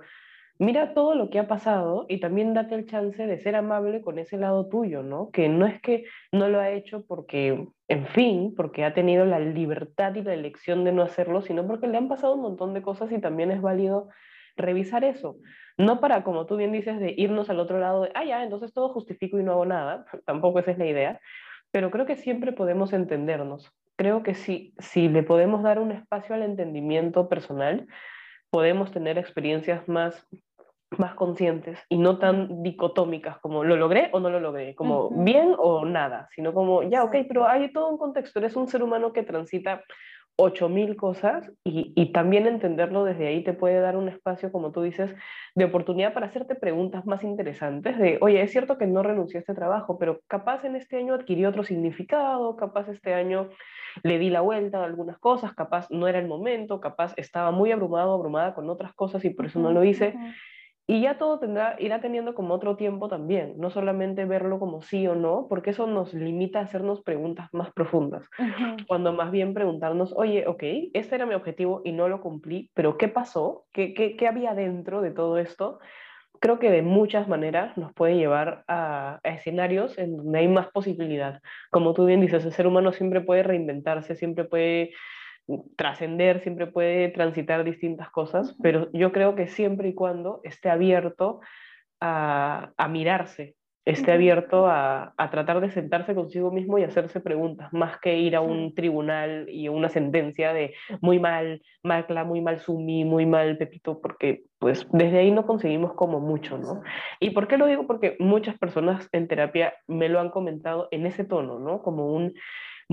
mira 0.59 0.93
todo 0.93 1.15
lo 1.15 1.29
que 1.29 1.39
ha 1.39 1.47
pasado 1.47 2.05
y 2.09 2.19
también 2.19 2.53
date 2.53 2.75
el 2.75 2.85
chance 2.85 3.25
de 3.25 3.39
ser 3.39 3.55
amable 3.55 4.01
con 4.01 4.19
ese 4.19 4.37
lado 4.37 4.67
tuyo, 4.67 5.03
¿no? 5.03 5.31
Que 5.31 5.49
no 5.49 5.65
es 5.65 5.81
que 5.81 6.05
no 6.31 6.47
lo 6.47 6.59
ha 6.59 6.69
hecho 6.69 7.05
porque, 7.05 7.67
en 7.87 8.07
fin, 8.07 8.53
porque 8.55 8.85
ha 8.85 8.93
tenido 8.93 9.25
la 9.25 9.39
libertad 9.39 10.15
y 10.15 10.21
la 10.21 10.33
elección 10.33 10.83
de 10.83 10.91
no 10.91 11.01
hacerlo, 11.01 11.41
sino 11.41 11.67
porque 11.67 11.87
le 11.87 11.97
han 11.97 12.07
pasado 12.07 12.35
un 12.35 12.41
montón 12.41 12.73
de 12.73 12.81
cosas 12.81 13.11
y 13.11 13.19
también 13.19 13.51
es 13.51 13.61
válido 13.61 14.09
revisar 14.55 15.03
eso. 15.03 15.37
No 15.77 15.99
para, 15.99 16.23
como 16.23 16.45
tú 16.45 16.55
bien 16.57 16.71
dices, 16.71 16.99
de 16.99 17.13
irnos 17.17 17.49
al 17.49 17.59
otro 17.59 17.79
lado 17.79 18.03
de, 18.03 18.11
ah, 18.13 18.23
ya, 18.23 18.43
entonces 18.43 18.73
todo 18.73 18.89
justifico 18.89 19.39
y 19.39 19.43
no 19.43 19.53
hago 19.53 19.65
nada, 19.65 20.05
tampoco 20.25 20.59
esa 20.59 20.71
es 20.71 20.77
la 20.77 20.85
idea, 20.85 21.19
pero 21.71 21.89
creo 21.91 22.05
que 22.05 22.15
siempre 22.15 22.51
podemos 22.51 22.93
entendernos. 22.93 23.71
Creo 23.95 24.23
que 24.23 24.33
si, 24.33 24.73
si 24.79 25.07
le 25.07 25.23
podemos 25.23 25.63
dar 25.63 25.79
un 25.79 25.91
espacio 25.91 26.35
al 26.35 26.43
entendimiento 26.43 27.29
personal, 27.29 27.87
podemos 28.53 28.91
tener 28.91 29.17
experiencias 29.17 29.87
más, 29.87 30.27
más 30.99 31.15
conscientes 31.15 31.79
y 31.89 31.97
no 31.97 32.19
tan 32.19 32.61
dicotómicas 32.61 33.39
como 33.39 33.63
lo 33.63 33.75
logré 33.75 34.11
o 34.13 34.19
no 34.19 34.29
lo 34.29 34.39
logré, 34.39 34.75
como 34.75 35.09
bien 35.09 35.55
o 35.57 35.85
nada, 35.85 36.29
sino 36.35 36.53
como 36.53 36.83
ya, 36.83 37.03
ok, 37.03 37.15
pero 37.27 37.47
hay 37.47 37.73
todo 37.73 37.89
un 37.89 37.97
contexto, 37.97 38.37
eres 38.37 38.55
un 38.55 38.67
ser 38.67 38.83
humano 38.83 39.11
que 39.11 39.23
transita 39.23 39.83
8.000 40.37 40.95
cosas 40.95 41.51
y, 41.63 41.93
y, 41.95 42.11
también 42.11 42.47
entenderlo 42.47 43.03
desde 43.03 43.27
ahí 43.27 43.43
te 43.43 43.53
puede 43.53 43.79
dar 43.79 43.95
un 43.95 44.09
espacio, 44.09 44.51
como 44.51 44.71
tú 44.71 44.81
dices, 44.81 45.13
de 45.55 45.65
oportunidad 45.65 46.13
para 46.13 46.27
hacerte 46.27 46.55
preguntas 46.55 47.05
más 47.05 47.23
interesantes 47.23 47.97
de, 47.99 48.17
oye, 48.21 48.41
es 48.41 48.51
cierto 48.51 48.77
que 48.77 48.87
no 48.87 49.03
renunció 49.03 49.37
a 49.37 49.41
este 49.41 49.53
trabajo, 49.53 49.99
pero 49.99 50.21
capaz 50.27 50.65
en 50.65 50.75
este 50.75 50.97
año 50.97 51.13
adquirió 51.13 51.49
otro 51.49 51.63
significado, 51.63 52.55
capaz 52.55 52.89
este 52.89 53.13
año 53.13 53.49
le 54.01 54.17
di 54.17 54.29
la 54.31 54.41
vuelta 54.41 54.79
a 54.79 54.85
algunas 54.85 55.19
cosas, 55.19 55.53
capaz 55.53 55.87
no 55.91 56.07
era 56.07 56.17
el 56.17 56.27
momento, 56.27 56.79
capaz 56.79 57.13
estaba 57.17 57.51
muy 57.51 57.71
abrumado, 57.71 58.13
abrumada 58.13 58.55
con 58.55 58.69
otras 58.69 58.93
cosas 58.93 59.23
y 59.25 59.29
por 59.29 59.45
eso 59.45 59.59
no 59.59 59.71
lo 59.71 59.83
hice. 59.83 60.15
Y 60.85 61.01
ya 61.01 61.17
todo 61.17 61.39
tendrá, 61.39 61.77
irá 61.79 62.01
teniendo 62.01 62.35
como 62.35 62.53
otro 62.53 62.75
tiempo 62.75 63.07
también, 63.07 63.53
no 63.57 63.69
solamente 63.69 64.25
verlo 64.25 64.59
como 64.59 64.81
sí 64.81 65.07
o 65.07 65.15
no, 65.15 65.47
porque 65.47 65.69
eso 65.69 65.87
nos 65.87 66.13
limita 66.13 66.59
a 66.59 66.63
hacernos 66.63 67.01
preguntas 67.01 67.47
más 67.53 67.71
profundas. 67.71 68.29
Cuando 68.87 69.13
más 69.13 69.31
bien 69.31 69.53
preguntarnos, 69.53 70.13
oye, 70.15 70.45
ok, 70.45 70.63
este 70.93 71.15
era 71.15 71.25
mi 71.25 71.35
objetivo 71.35 71.81
y 71.85 71.93
no 71.93 72.09
lo 72.09 72.21
cumplí, 72.21 72.69
pero 72.73 72.97
¿qué 72.97 73.07
pasó? 73.07 73.65
¿Qué, 73.71 73.93
qué, 73.93 74.17
qué 74.17 74.27
había 74.27 74.53
dentro 74.53 75.01
de 75.01 75.11
todo 75.11 75.37
esto? 75.37 75.79
creo 76.43 76.59
que 76.59 76.69
de 76.69 76.81
muchas 76.81 77.29
maneras 77.29 77.77
nos 77.77 77.93
puede 77.93 78.17
llevar 78.17 78.65
a, 78.67 79.21
escenarios 79.23 79.97
en 79.97 80.17
donde 80.17 80.39
hay 80.39 80.49
más 80.49 80.67
posibilidad. 80.67 81.41
Como 81.71 81.93
tú 81.93 82.05
bien 82.05 82.19
dices, 82.19 82.43
el 82.43 82.51
ser 82.51 82.67
humano 82.67 82.91
siempre 82.91 83.21
puede 83.21 83.43
reinventarse, 83.43 84.15
siempre 84.15 84.43
puede 84.43 84.91
trascender, 85.75 86.41
siempre 86.41 86.67
puede 86.67 87.09
transitar 87.09 87.63
distintas 87.63 88.09
cosas, 88.09 88.55
pero 88.61 88.89
yo 88.93 89.11
creo 89.11 89.35
que 89.35 89.47
siempre 89.47 89.89
y 89.89 89.93
cuando 89.93 90.39
esté 90.43 90.69
abierto 90.69 91.41
a, 91.99 92.71
a 92.77 92.87
mirarse, 92.87 93.55
esté 93.85 94.13
abierto 94.13 94.67
a, 94.67 95.13
a, 95.17 95.29
tratar 95.29 95.59
de 95.59 95.69
sentarse 95.69 96.15
consigo 96.15 96.51
mismo 96.51 96.77
y 96.77 96.83
hacerse 96.83 97.19
preguntas, 97.19 97.71
más 97.73 97.99
que 97.99 98.17
ir 98.17 98.35
a 98.35 98.41
un 98.41 98.73
tribunal 98.73 99.47
y 99.49 99.67
una 99.67 99.89
sentencia 99.89 100.53
de 100.53 100.73
muy 101.01 101.19
mal, 101.19 101.61
Macla, 101.83 102.23
muy 102.23 102.39
mal 102.39 102.59
Sumi, 102.59 103.03
muy 103.03 103.25
mal 103.25 103.57
Pepito, 103.57 103.99
porque 103.99 104.43
pues 104.57 104.87
desde 104.93 105.19
ahí 105.19 105.31
no 105.31 105.45
conseguimos 105.45 105.93
como 105.95 106.21
mucho, 106.21 106.57
¿no? 106.57 106.81
¿Y 107.19 107.31
por 107.31 107.49
qué 107.49 107.57
lo 107.57 107.65
digo? 107.65 107.85
Porque 107.85 108.15
muchas 108.19 108.57
personas 108.57 109.09
en 109.11 109.27
terapia 109.27 109.73
me 109.87 110.07
lo 110.07 110.21
han 110.21 110.29
comentado 110.29 110.87
en 110.91 111.05
ese 111.05 111.25
tono, 111.25 111.59
¿no? 111.59 111.81
Como 111.81 112.07
un 112.07 112.33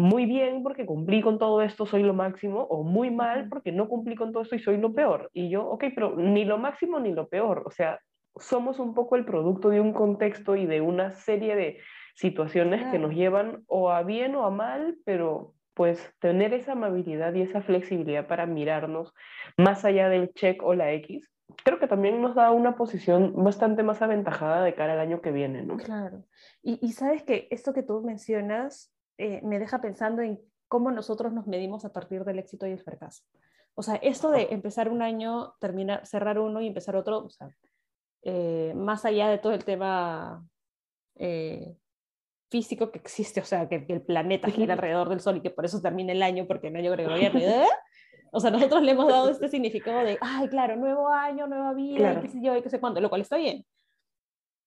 muy 0.01 0.27
bien 0.27 0.63
porque 0.63 0.87
cumplí 0.87 1.23
con 1.23 1.39
todo 1.39 1.63
esto, 1.63 1.87
soy 1.87 2.03
lo 2.03 2.15
máximo, 2.15 2.63
o 2.63 2.83
muy 2.83 3.11
mal 3.11 3.49
porque 3.49 3.73
no 3.73 3.89
cumplí 3.89 4.17
con 4.17 4.33
todo 4.33 4.43
esto 4.43 4.57
y 4.57 4.61
soy 4.61 4.79
lo 4.79 4.93
peor. 4.93 5.31
Y 5.33 5.51
yo, 5.51 5.67
ok, 5.67 5.85
pero 5.95 6.17
ni 6.17 6.45
lo 6.45 6.59
máximo 6.59 6.99
ni 6.99 7.13
lo 7.13 7.29
peor. 7.29 7.63
O 7.67 7.71
sea, 7.71 8.01
somos 8.37 8.79
un 8.79 8.95
poco 8.95 9.17
el 9.17 9.25
producto 9.25 9.69
de 9.69 9.81
un 9.81 9.93
contexto 9.93 10.57
y 10.57 10.67
de 10.67 10.81
una 10.81 11.13
serie 11.13 11.55
de 11.55 11.79
situaciones 12.15 12.87
que 12.91 12.99
nos 12.99 13.15
llevan 13.15 13.63
o 13.67 13.91
a 13.91 14.03
bien 14.03 14.35
o 14.35 14.45
a 14.45 14.51
mal, 14.51 14.97
pero 15.05 15.55
pues 15.75 16.13
tener 16.19 16.53
esa 16.53 16.73
amabilidad 16.73 17.33
y 17.35 17.43
esa 17.43 17.63
flexibilidad 17.63 18.27
para 18.27 18.47
mirarnos 18.47 19.15
más 19.57 19.85
allá 19.85 20.09
del 20.09 20.33
check 20.35 20.63
o 20.63 20.75
la 20.75 20.93
X, 20.93 21.31
creo 21.65 21.79
que 21.79 21.87
también 21.87 22.21
nos 22.21 22.35
da 22.35 22.51
una 22.51 22.77
posición 22.77 23.33
bastante 23.37 23.83
más 23.83 24.03
aventajada 24.03 24.63
de 24.63 24.75
cara 24.75 24.95
al 24.95 25.01
año 25.01 25.21
que 25.21 25.33
viene, 25.33 25.63
¿no? 25.63 25.77
Claro. 25.77 26.25
Y, 26.63 26.93
sabes 26.93 27.23
que 27.23 27.49
esto 27.51 27.73
que 27.73 27.83
tú 27.83 28.03
mencionas 28.03 28.90
eh, 29.21 29.41
me 29.43 29.59
deja 29.59 29.83
pensando 29.83 30.23
en 30.23 30.41
cómo 30.67 30.91
nosotros 30.91 31.33
nos 31.33 31.47
medimos 31.47 31.85
a 31.85 31.93
partir 31.93 32.25
del 32.25 32.39
éxito 32.39 32.67
y 32.67 32.71
el 32.71 32.81
fracaso. 32.81 33.23
O 33.75 33.83
sea, 33.83 33.97
esto 33.97 34.31
de 34.31 34.49
empezar 34.51 34.89
un 34.89 35.03
año, 35.03 35.55
terminar, 35.61 36.07
cerrar 36.07 36.39
uno 36.39 36.63
y 36.63 36.67
empezar 36.67 36.97
otro, 36.97 37.27
o 37.27 37.29
sea, 37.29 37.51
eh, 38.23 38.73
más 38.75 39.05
allá 39.05 39.29
de 39.29 39.37
todo 39.37 39.53
el 39.53 39.65
tema 39.65 40.43
eh, 41.17 41.77
físico 42.51 42.91
que 42.91 42.99
existe, 42.99 43.41
o 43.41 43.45
sea, 43.45 43.69
que, 43.69 43.85
el 43.87 44.01
planeta 44.01 44.49
gira 44.51 44.73
alrededor 44.73 45.11
del 45.11 45.21
Sol 45.21 45.37
y 45.37 45.43
que 45.43 45.51
por 45.51 45.67
eso 45.67 45.83
termina 45.83 46.13
el 46.13 46.23
año, 46.23 46.47
porque 46.47 46.69
el 46.69 46.77
año 46.77 46.91
gregoriano... 46.93 47.39
¿eh? 47.43 47.67
O 48.33 48.41
sea, 48.41 48.51
nosotros 48.51 48.83
le 48.83 48.93
hemos 48.93 49.07
dado 49.07 49.29
este 49.31 49.49
significado 49.49 50.03
de, 50.03 50.17
ay, 50.23 50.49
claro, 50.49 50.77
nuevo 50.77 51.09
año, 51.09 51.47
nueva 51.47 51.75
vida, 51.75 52.15
y 52.15 52.23
qué 52.23 52.29
sé 52.29 52.39
yo, 52.43 52.57
y 52.57 52.63
qué 52.63 52.71
sé 52.71 52.81
cuánto, 52.81 53.01
lo 53.01 53.11
cual 53.11 53.21
está 53.21 53.37
bien. 53.37 53.67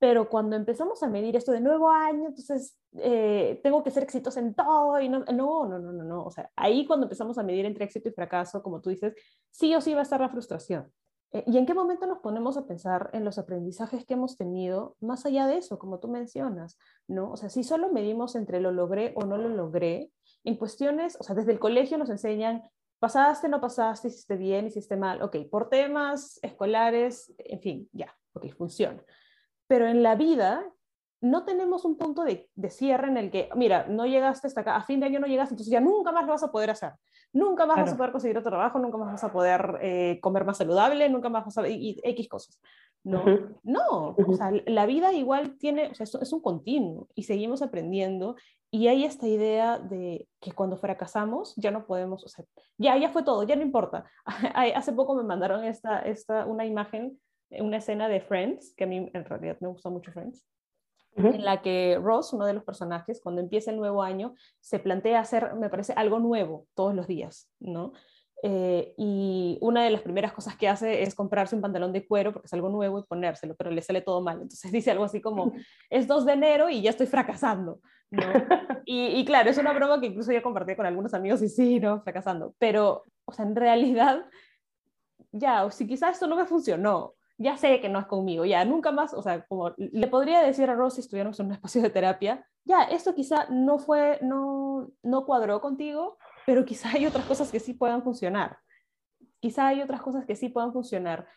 Pero 0.03 0.27
cuando 0.27 0.57
empezamos 0.57 1.01
a 1.01 1.07
medir 1.07 1.37
esto 1.37 1.53
de 1.53 1.61
nuevo 1.61 1.89
año, 1.89 2.27
entonces 2.27 2.77
tengo 2.91 3.81
que 3.85 3.89
ser 3.89 4.03
exitoso 4.03 4.37
en 4.37 4.53
todo, 4.53 4.99
y 4.99 5.07
no, 5.07 5.19
no, 5.19 5.65
no, 5.65 5.79
no, 5.79 6.03
no. 6.03 6.25
O 6.25 6.29
sea, 6.29 6.51
ahí 6.57 6.85
cuando 6.85 7.05
empezamos 7.05 7.37
a 7.37 7.43
medir 7.43 7.65
entre 7.65 7.85
éxito 7.85 8.09
y 8.09 8.11
fracaso, 8.11 8.61
como 8.61 8.81
tú 8.81 8.89
dices, 8.89 9.13
sí 9.49 9.73
o 9.73 9.79
sí 9.79 9.93
va 9.93 10.01
a 10.01 10.03
estar 10.03 10.19
la 10.19 10.27
frustración. 10.27 10.91
Eh, 11.31 11.45
¿Y 11.47 11.57
en 11.57 11.65
qué 11.65 11.73
momento 11.73 12.05
nos 12.05 12.19
ponemos 12.19 12.57
a 12.57 12.67
pensar 12.67 13.11
en 13.13 13.23
los 13.23 13.37
aprendizajes 13.37 14.03
que 14.03 14.15
hemos 14.15 14.35
tenido 14.35 14.97
más 14.99 15.25
allá 15.25 15.47
de 15.47 15.59
eso, 15.59 15.79
como 15.79 16.01
tú 16.01 16.09
mencionas? 16.09 16.77
¿no? 17.07 17.31
O 17.31 17.37
sea, 17.37 17.47
si 17.47 17.63
solo 17.63 17.89
medimos 17.89 18.35
entre 18.35 18.59
lo 18.59 18.73
logré 18.73 19.13
o 19.15 19.23
no 19.23 19.37
lo 19.37 19.47
logré, 19.47 20.11
en 20.43 20.57
cuestiones, 20.57 21.15
o 21.17 21.23
sea, 21.23 21.33
desde 21.33 21.53
el 21.53 21.59
colegio 21.59 21.97
nos 21.97 22.09
enseñan, 22.09 22.61
pasaste, 22.99 23.47
no 23.47 23.61
pasaste, 23.61 24.09
hiciste 24.09 24.35
bien, 24.35 24.67
hiciste 24.67 24.97
mal, 24.97 25.21
ok, 25.21 25.37
por 25.49 25.69
temas 25.69 26.39
escolares, 26.41 27.33
en 27.37 27.61
fin, 27.61 27.89
ya, 27.93 28.13
ok, 28.33 28.47
funciona. 28.57 29.01
Pero 29.67 29.87
en 29.87 30.03
la 30.03 30.15
vida 30.15 30.65
no 31.21 31.45
tenemos 31.45 31.85
un 31.85 31.97
punto 31.97 32.23
de, 32.23 32.49
de, 32.55 32.69
cierre 32.69 33.07
en 33.07 33.17
el 33.17 33.31
que, 33.31 33.49
mira, 33.55 33.87
no 33.87 34.05
llegaste 34.05 34.47
hasta 34.47 34.61
acá, 34.61 34.75
a 34.75 34.83
fin 34.83 34.99
de 34.99 35.05
año 35.05 35.19
no 35.19 35.27
llegaste, 35.27 35.53
entonces 35.53 35.71
ya 35.71 35.79
nunca 35.79 36.11
más 36.11 36.25
lo 36.25 36.33
vas 36.33 36.43
a 36.43 36.51
poder 36.51 36.69
hacer. 36.69 36.93
Nunca 37.31 37.65
más 37.65 37.77
vas 37.77 37.93
a 37.93 37.97
poder 37.97 38.11
conseguir 38.11 38.37
otro 38.37 38.51
trabajo, 38.51 38.77
nunca 38.77 38.97
más 38.97 39.13
vas 39.13 39.23
a 39.23 39.31
poder 39.31 39.79
eh, 39.81 40.19
comer 40.21 40.45
más 40.45 40.57
saludable, 40.57 41.09
nunca 41.09 41.29
más 41.29 41.45
vas 41.45 41.57
a... 41.57 41.67
y, 41.67 41.99
X 42.03 42.27
cosas. 42.29 42.61
No, 43.03 43.23
no, 43.63 44.15
o 44.15 44.33
sea, 44.33 44.51
la 44.65 44.85
vida 44.85 45.11
igual 45.11 45.57
tiene, 45.57 45.89
o 45.89 45.93
sea, 45.93 46.05
es, 46.05 46.15
es 46.15 46.31
un 46.31 46.41
continuo 46.41 47.09
y 47.15 47.23
seguimos 47.23 47.61
aprendiendo 47.61 48.37
y 48.71 48.87
hay 48.87 49.03
esta 49.03 49.27
idea 49.27 49.77
de 49.77 50.27
que 50.39 50.51
cuando 50.51 50.77
fracasamos 50.77 51.53
ya 51.57 51.69
no 51.69 51.85
podemos, 51.85 52.23
o 52.23 52.27
sea, 52.27 52.43
ya, 52.77 52.97
ya 52.97 53.09
fue 53.09 53.21
todo, 53.21 53.43
ya 53.43 53.55
no 53.55 53.61
importa. 53.61 54.09
Hace 54.75 54.93
poco 54.93 55.15
me 55.15 55.23
mandaron 55.23 55.63
esta, 55.63 55.99
esta, 55.99 56.45
una 56.47 56.65
imagen, 56.65 57.19
una 57.59 57.77
escena 57.77 58.07
de 58.07 58.21
Friends, 58.21 58.73
que 58.75 58.83
a 58.85 58.87
mí 58.87 59.09
en 59.13 59.25
realidad 59.25 59.57
me 59.59 59.67
gusta 59.67 59.89
mucho 59.89 60.11
Friends, 60.11 60.45
en 61.15 61.45
la 61.45 61.61
que 61.61 61.99
Ross, 62.01 62.33
uno 62.33 62.45
de 62.45 62.53
los 62.53 62.63
personajes, 62.63 63.21
cuando 63.21 63.41
empieza 63.41 63.69
el 63.69 63.77
nuevo 63.77 64.01
año, 64.01 64.33
se 64.59 64.79
plantea 64.79 65.19
hacer, 65.19 65.53
me 65.55 65.69
parece, 65.69 65.93
algo 65.93 66.19
nuevo 66.19 66.67
todos 66.73 66.95
los 66.95 67.07
días, 67.07 67.51
¿no? 67.59 67.93
Eh, 68.45 68.93
y 68.97 69.57
una 69.61 69.85
de 69.85 69.89
las 69.89 70.01
primeras 70.01 70.33
cosas 70.33 70.57
que 70.57 70.67
hace 70.67 71.01
es 71.01 71.15
comprarse 71.15 71.55
un 71.55 71.61
pantalón 71.61 71.93
de 71.93 72.05
cuero 72.05 72.33
porque 72.33 72.47
es 72.47 72.53
algo 72.53 72.67
nuevo 72.67 72.99
y 72.99 73.03
ponérselo, 73.03 73.55
pero 73.55 73.71
le 73.71 73.81
sale 73.81 74.01
todo 74.01 74.21
mal. 74.21 74.41
Entonces 74.41 74.69
dice 74.71 74.91
algo 74.91 75.05
así 75.05 75.21
como, 75.21 75.53
es 75.89 76.07
2 76.07 76.25
de 76.25 76.33
enero 76.33 76.69
y 76.69 76.81
ya 76.81 76.89
estoy 76.89 77.07
fracasando, 77.07 77.79
¿no? 78.11 78.21
Y, 78.85 79.17
y 79.17 79.23
claro, 79.23 79.49
es 79.49 79.57
una 79.57 79.71
broma 79.71 80.01
que 80.01 80.07
incluso 80.07 80.33
yo 80.33 80.43
compartí 80.43 80.75
con 80.75 80.85
algunos 80.85 81.13
amigos 81.13 81.41
y 81.41 81.47
sí, 81.47 81.79
¿no? 81.79 82.01
Fracasando. 82.01 82.53
Pero, 82.59 83.03
o 83.23 83.31
sea, 83.31 83.45
en 83.45 83.55
realidad, 83.55 84.25
ya, 85.31 85.63
o 85.63 85.71
si 85.71 85.87
quizás 85.87 86.15
esto 86.15 86.27
no 86.27 86.35
me 86.35 86.43
funcionó, 86.43 87.13
ya 87.37 87.57
sé 87.57 87.79
que 87.81 87.89
no 87.89 87.99
es 87.99 88.05
conmigo, 88.05 88.45
ya 88.45 88.63
nunca 88.65 88.91
más, 88.91 89.13
o 89.13 89.21
sea, 89.21 89.45
como 89.47 89.73
le 89.77 90.07
podría 90.07 90.41
decir 90.41 90.69
a 90.69 90.75
Rosy 90.75 90.95
si 90.95 91.01
estuviéramos 91.01 91.39
en 91.39 91.47
un 91.47 91.51
espacio 91.53 91.81
de 91.81 91.89
terapia, 91.89 92.45
ya, 92.65 92.83
esto 92.83 93.13
quizá 93.13 93.47
no 93.49 93.79
fue, 93.79 94.19
no, 94.21 94.89
no 95.01 95.25
cuadró 95.25 95.59
contigo, 95.59 96.17
pero 96.45 96.65
quizá 96.65 96.89
hay 96.89 97.05
otras 97.05 97.25
cosas 97.25 97.51
que 97.51 97.59
sí 97.59 97.73
puedan 97.73 98.03
funcionar. 98.03 98.57
Quizá 99.39 99.67
hay 99.67 99.81
otras 99.81 100.01
cosas 100.01 100.25
que 100.25 100.35
sí 100.35 100.49
puedan 100.49 100.71
funcionar. 100.71 101.27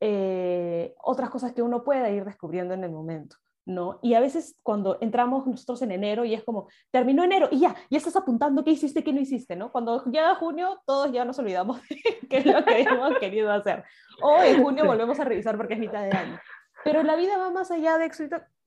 Eh, 0.00 0.94
otras 1.02 1.30
cosas 1.30 1.52
que 1.52 1.62
uno 1.62 1.82
pueda 1.82 2.10
ir 2.10 2.24
descubriendo 2.24 2.74
en 2.74 2.84
el 2.84 2.92
momento. 2.92 3.36
¿No? 3.66 3.98
Y 4.00 4.14
a 4.14 4.20
veces 4.20 4.56
cuando 4.62 4.96
entramos 5.00 5.46
nosotros 5.46 5.82
en 5.82 5.90
enero 5.90 6.24
y 6.24 6.34
es 6.34 6.44
como, 6.44 6.68
terminó 6.90 7.24
enero 7.24 7.48
y 7.50 7.60
ya, 7.60 7.74
ya 7.90 7.98
estás 7.98 8.16
apuntando 8.16 8.64
qué 8.64 8.70
hiciste, 8.70 9.02
qué 9.02 9.12
no 9.12 9.20
hiciste, 9.20 9.56
¿no? 9.56 9.72
Cuando 9.72 10.04
llega 10.04 10.36
junio, 10.36 10.80
todos 10.86 11.12
ya 11.12 11.24
nos 11.24 11.38
olvidamos 11.38 11.80
de 11.88 11.96
qué 12.30 12.38
es 12.38 12.46
lo 12.46 12.64
que 12.64 12.74
habíamos 12.74 13.18
querido 13.20 13.52
hacer. 13.52 13.84
O 14.22 14.40
en 14.40 14.62
junio 14.62 14.86
volvemos 14.86 15.18
a 15.20 15.24
revisar 15.24 15.56
porque 15.56 15.74
es 15.74 15.80
mitad 15.80 16.02
de 16.04 16.16
año. 16.16 16.40
Pero 16.84 17.02
la 17.02 17.16
vida 17.16 17.36
va 17.36 17.50
más 17.50 17.70
allá 17.72 17.98
de, 17.98 18.08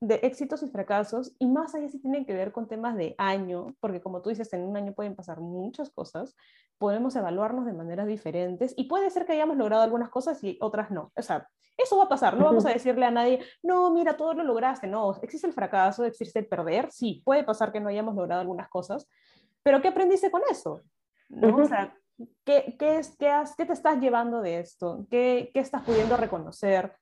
de 0.00 0.14
éxitos 0.22 0.62
y 0.62 0.68
fracasos 0.68 1.34
y 1.38 1.46
más 1.46 1.74
allá 1.74 1.88
si 1.88 2.00
tienen 2.00 2.24
que 2.24 2.34
ver 2.34 2.52
con 2.52 2.66
temas 2.66 2.96
de 2.96 3.14
año, 3.18 3.76
porque 3.80 4.00
como 4.00 4.22
tú 4.22 4.30
dices, 4.30 4.50
en 4.54 4.62
un 4.62 4.76
año 4.76 4.94
pueden 4.94 5.14
pasar 5.14 5.40
muchas 5.40 5.90
cosas, 5.90 6.34
podemos 6.78 7.14
evaluarnos 7.16 7.66
de 7.66 7.74
maneras 7.74 8.06
diferentes 8.06 8.72
y 8.76 8.84
puede 8.84 9.10
ser 9.10 9.26
que 9.26 9.32
hayamos 9.32 9.58
logrado 9.58 9.82
algunas 9.82 10.08
cosas 10.08 10.42
y 10.42 10.56
otras 10.62 10.90
no. 10.90 11.12
O 11.14 11.22
sea, 11.22 11.46
eso 11.76 11.98
va 11.98 12.04
a 12.04 12.08
pasar, 12.08 12.36
no 12.36 12.44
vamos 12.44 12.64
a 12.64 12.70
decirle 12.70 13.04
a 13.04 13.10
nadie, 13.10 13.40
no, 13.62 13.90
mira, 13.90 14.16
todo 14.16 14.32
lo 14.34 14.42
lograste, 14.42 14.86
no, 14.86 15.14
existe 15.22 15.46
el 15.46 15.52
fracaso, 15.52 16.04
existe 16.04 16.38
el 16.38 16.46
perder, 16.46 16.90
sí, 16.90 17.22
puede 17.24 17.44
pasar 17.44 17.70
que 17.70 17.80
no 17.80 17.88
hayamos 17.88 18.14
logrado 18.14 18.40
algunas 18.40 18.68
cosas, 18.68 19.06
pero 19.62 19.82
¿qué 19.82 19.88
aprendiste 19.88 20.30
con 20.30 20.42
eso? 20.50 20.80
¿No? 21.28 21.56
O 21.56 21.64
sea, 21.66 21.94
¿qué, 22.44 22.76
qué, 22.78 22.96
es, 22.96 23.16
qué, 23.16 23.28
has, 23.28 23.54
¿qué, 23.54 23.66
te 23.66 23.72
estás 23.74 24.00
llevando 24.00 24.40
de 24.40 24.60
esto? 24.60 25.06
¿Qué, 25.10 25.50
¿Qué 25.52 25.60
estás 25.60 25.82
pudiendo 25.82 26.16
reconocer? 26.16 26.96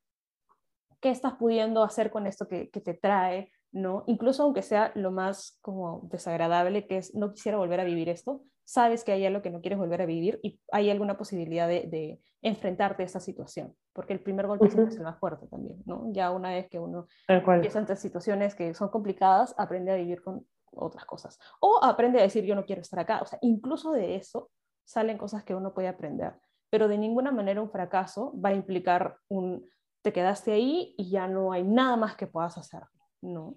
Qué 1.01 1.11
estás 1.11 1.35
pudiendo 1.35 1.83
hacer 1.83 2.11
con 2.11 2.27
esto 2.27 2.49
que, 2.49 2.67
te 2.67 2.95
trae, 2.95 3.51
¿no? 3.73 4.05
Incluso 4.07 4.43
aunque 4.43 4.63
sea 4.63 4.93
lo 4.95 5.11
más 5.11 5.59
como 5.61 6.09
desagradable, 6.11 6.87
que 6.87 6.99
es 6.99 7.15
no 7.15 7.33
quisiera 7.33 7.59
volver 7.59 7.81
a 7.81 7.85
vivir 7.85 8.09
esto, 8.09 8.43
sabes 8.65 9.05
que 9.05 9.13
hay 9.13 9.25
algo 9.25 9.41
que 9.41 9.51
no 9.51 9.61
quieres 9.61 9.79
volver 9.79 10.03
a 10.03 10.07
vivir 10.07 10.41
y 10.43 10.61
hay 10.73 10.91
alguna 10.91 11.17
posibilidad 11.17 11.69
de, 11.69 12.21
enfrentarte 12.41 13.03
a 13.03 13.07
esta 13.07 13.19
situación, 13.19 13.75
porque 13.93 14.13
el 14.13 14.21
primer 14.21 14.47
golpe 14.47 14.71
siempre 14.71 14.93
es 14.93 14.99
el 14.99 15.03
más 15.03 15.19
fuerte 15.19 15.49
también, 15.49 15.83
¿no? 15.87 16.05
Ya 16.13 16.31
una 16.31 16.51
vez 16.51 16.69
que 16.69 16.79
uno 16.79 17.09
empieza 17.27 17.81
ante 17.81 17.97
situaciones 17.97 18.55
que 18.55 18.75
son 18.75 18.91
complicadas, 18.91 19.57
aprende 19.59 19.91
a 19.91 19.97
vivir 19.97 20.23
con 20.23 20.47
otras 20.71 21.05
cosas. 21.05 21.37
O 21.61 21.81
aprende 21.83 22.21
a 22.21 22.23
decir, 22.23 22.45
yo 22.45 22.55
no 22.55 22.65
quiero 22.65 22.83
estar 22.83 23.01
acá. 23.01 23.21
O 23.23 23.27
sea, 23.27 23.41
incluso 23.43 23.91
de 23.91 24.15
eso 24.15 24.51
salen 24.85 25.19
cosas 25.19 25.43
que 25.43 25.57
uno 25.57 25.75
puede 25.75 25.89
aprender, 25.89 26.35
pero 26.71 26.87
de 26.87 26.99
ninguna 26.99 27.33
manera 27.33 27.61
un 27.61 27.71
fracaso 27.71 28.33
va 28.41 28.51
a 28.51 28.55
implicar 28.55 29.17
un 29.29 29.67
te 30.09 30.13
quedaste 30.15 30.53
ahí 30.53 30.95
y 30.97 31.11
ya 31.11 31.29
no 31.29 31.53
hay 31.53 31.63
nada 31.65 31.99
más 31.99 32.17
que 32.17 32.27
puedas 32.27 32.57
hacer, 32.57 32.81
¿no? 33.21 33.57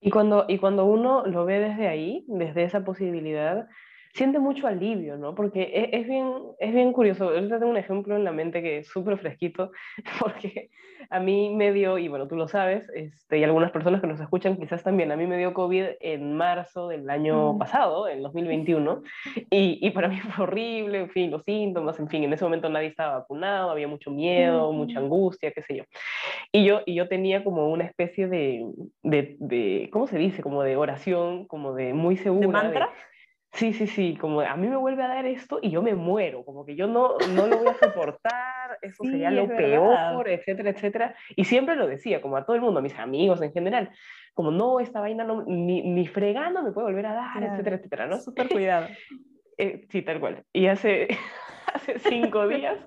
Y 0.00 0.10
cuando, 0.10 0.46
y 0.48 0.56
cuando 0.56 0.86
uno 0.86 1.26
lo 1.26 1.44
ve 1.44 1.58
desde 1.58 1.86
ahí, 1.86 2.24
desde 2.28 2.64
esa 2.64 2.82
posibilidad, 2.82 3.68
siente 4.12 4.38
mucho 4.38 4.66
alivio, 4.66 5.16
¿no? 5.16 5.34
Porque 5.34 5.62
e, 5.62 5.90
es, 5.92 6.06
bien, 6.06 6.32
es 6.58 6.72
bien 6.72 6.92
curioso. 6.92 7.24
Ahorita 7.24 7.58
tengo 7.58 7.70
un 7.70 7.76
ejemplo 7.76 8.16
en 8.16 8.24
la 8.24 8.32
mente 8.32 8.62
que 8.62 8.78
es 8.78 8.88
súper 8.88 9.18
fresquito, 9.18 9.70
porque 10.20 10.70
a 11.08 11.20
mí 11.20 11.54
me 11.54 11.72
dio, 11.72 11.98
y 11.98 12.08
bueno, 12.08 12.28
tú 12.28 12.36
lo 12.36 12.48
sabes, 12.48 12.88
este, 12.94 13.38
y 13.38 13.44
algunas 13.44 13.70
personas 13.70 14.00
que 14.00 14.06
nos 14.06 14.20
escuchan 14.20 14.56
quizás 14.56 14.82
también, 14.82 15.10
a 15.12 15.16
mí 15.16 15.26
me 15.26 15.38
dio 15.38 15.54
COVID 15.54 15.84
en 16.00 16.36
marzo 16.36 16.88
del 16.88 17.08
año 17.08 17.56
pasado, 17.58 18.08
en 18.08 18.22
2021, 18.22 19.02
y, 19.50 19.78
y, 19.80 19.90
para 19.90 20.08
mí 20.08 20.18
fue 20.20 20.44
horrible, 20.44 21.00
en 21.00 21.10
fin, 21.10 21.30
los 21.30 21.42
síntomas, 21.44 21.98
en 21.98 22.08
fin, 22.08 22.24
en 22.24 22.32
ese 22.32 22.44
momento 22.44 22.68
nadie 22.68 22.88
estaba 22.88 23.18
vacunado, 23.18 23.70
había 23.70 23.88
mucho 23.88 24.10
miedo, 24.10 24.72
mucha 24.72 24.98
angustia, 24.98 25.52
qué 25.52 25.62
sé 25.62 25.76
yo. 25.76 25.84
Y 26.52 26.64
yo, 26.64 26.80
y 26.84 26.94
yo 26.94 27.08
tenía 27.08 27.42
como 27.44 27.70
una 27.70 27.84
especie 27.84 28.28
de, 28.28 28.66
de, 29.02 29.36
de, 29.38 29.88
¿cómo 29.92 30.06
se 30.06 30.18
dice? 30.18 30.42
Como 30.42 30.62
de 30.62 30.76
oración, 30.76 31.46
como 31.46 31.74
de 31.74 31.94
muy 31.94 32.16
segura. 32.16 32.46
¿De 32.46 32.52
mantra? 32.52 32.90
Sí, 33.52 33.72
sí, 33.72 33.88
sí, 33.88 34.16
como 34.16 34.40
a 34.40 34.56
mí 34.56 34.68
me 34.68 34.76
vuelve 34.76 35.02
a 35.02 35.08
dar 35.08 35.26
esto 35.26 35.58
y 35.60 35.70
yo 35.70 35.82
me 35.82 35.94
muero, 35.94 36.44
como 36.44 36.64
que 36.64 36.76
yo 36.76 36.86
no, 36.86 37.16
no 37.34 37.48
lo 37.48 37.58
voy 37.58 37.68
a 37.68 37.74
soportar, 37.74 38.78
eso 38.80 39.02
sería 39.02 39.30
lo 39.30 39.48
peor, 39.48 40.28
etcétera, 40.28 40.70
etcétera. 40.70 41.14
Y 41.34 41.44
siempre 41.44 41.74
lo 41.74 41.88
decía, 41.88 42.22
como 42.22 42.36
a 42.36 42.44
todo 42.44 42.54
el 42.54 42.62
mundo, 42.62 42.78
a 42.78 42.82
mis 42.82 42.96
amigos 42.96 43.42
en 43.42 43.52
general, 43.52 43.90
como 44.34 44.52
no, 44.52 44.78
esta 44.78 45.00
vaina 45.00 45.24
no, 45.24 45.44
ni, 45.46 45.82
ni 45.82 46.06
fregando 46.06 46.62
me 46.62 46.70
puede 46.70 46.86
volver 46.86 47.06
a 47.06 47.14
dar, 47.14 47.42
etcétera, 47.42 47.76
etcétera, 47.76 48.06
¿no? 48.06 48.18
Súper 48.18 48.48
cuidado. 48.48 48.86
Eh, 49.62 49.86
sí, 49.90 50.00
tal 50.00 50.20
cual. 50.20 50.42
Y 50.54 50.68
hace, 50.68 51.06
hace 51.74 51.98
cinco 51.98 52.48
días, 52.48 52.78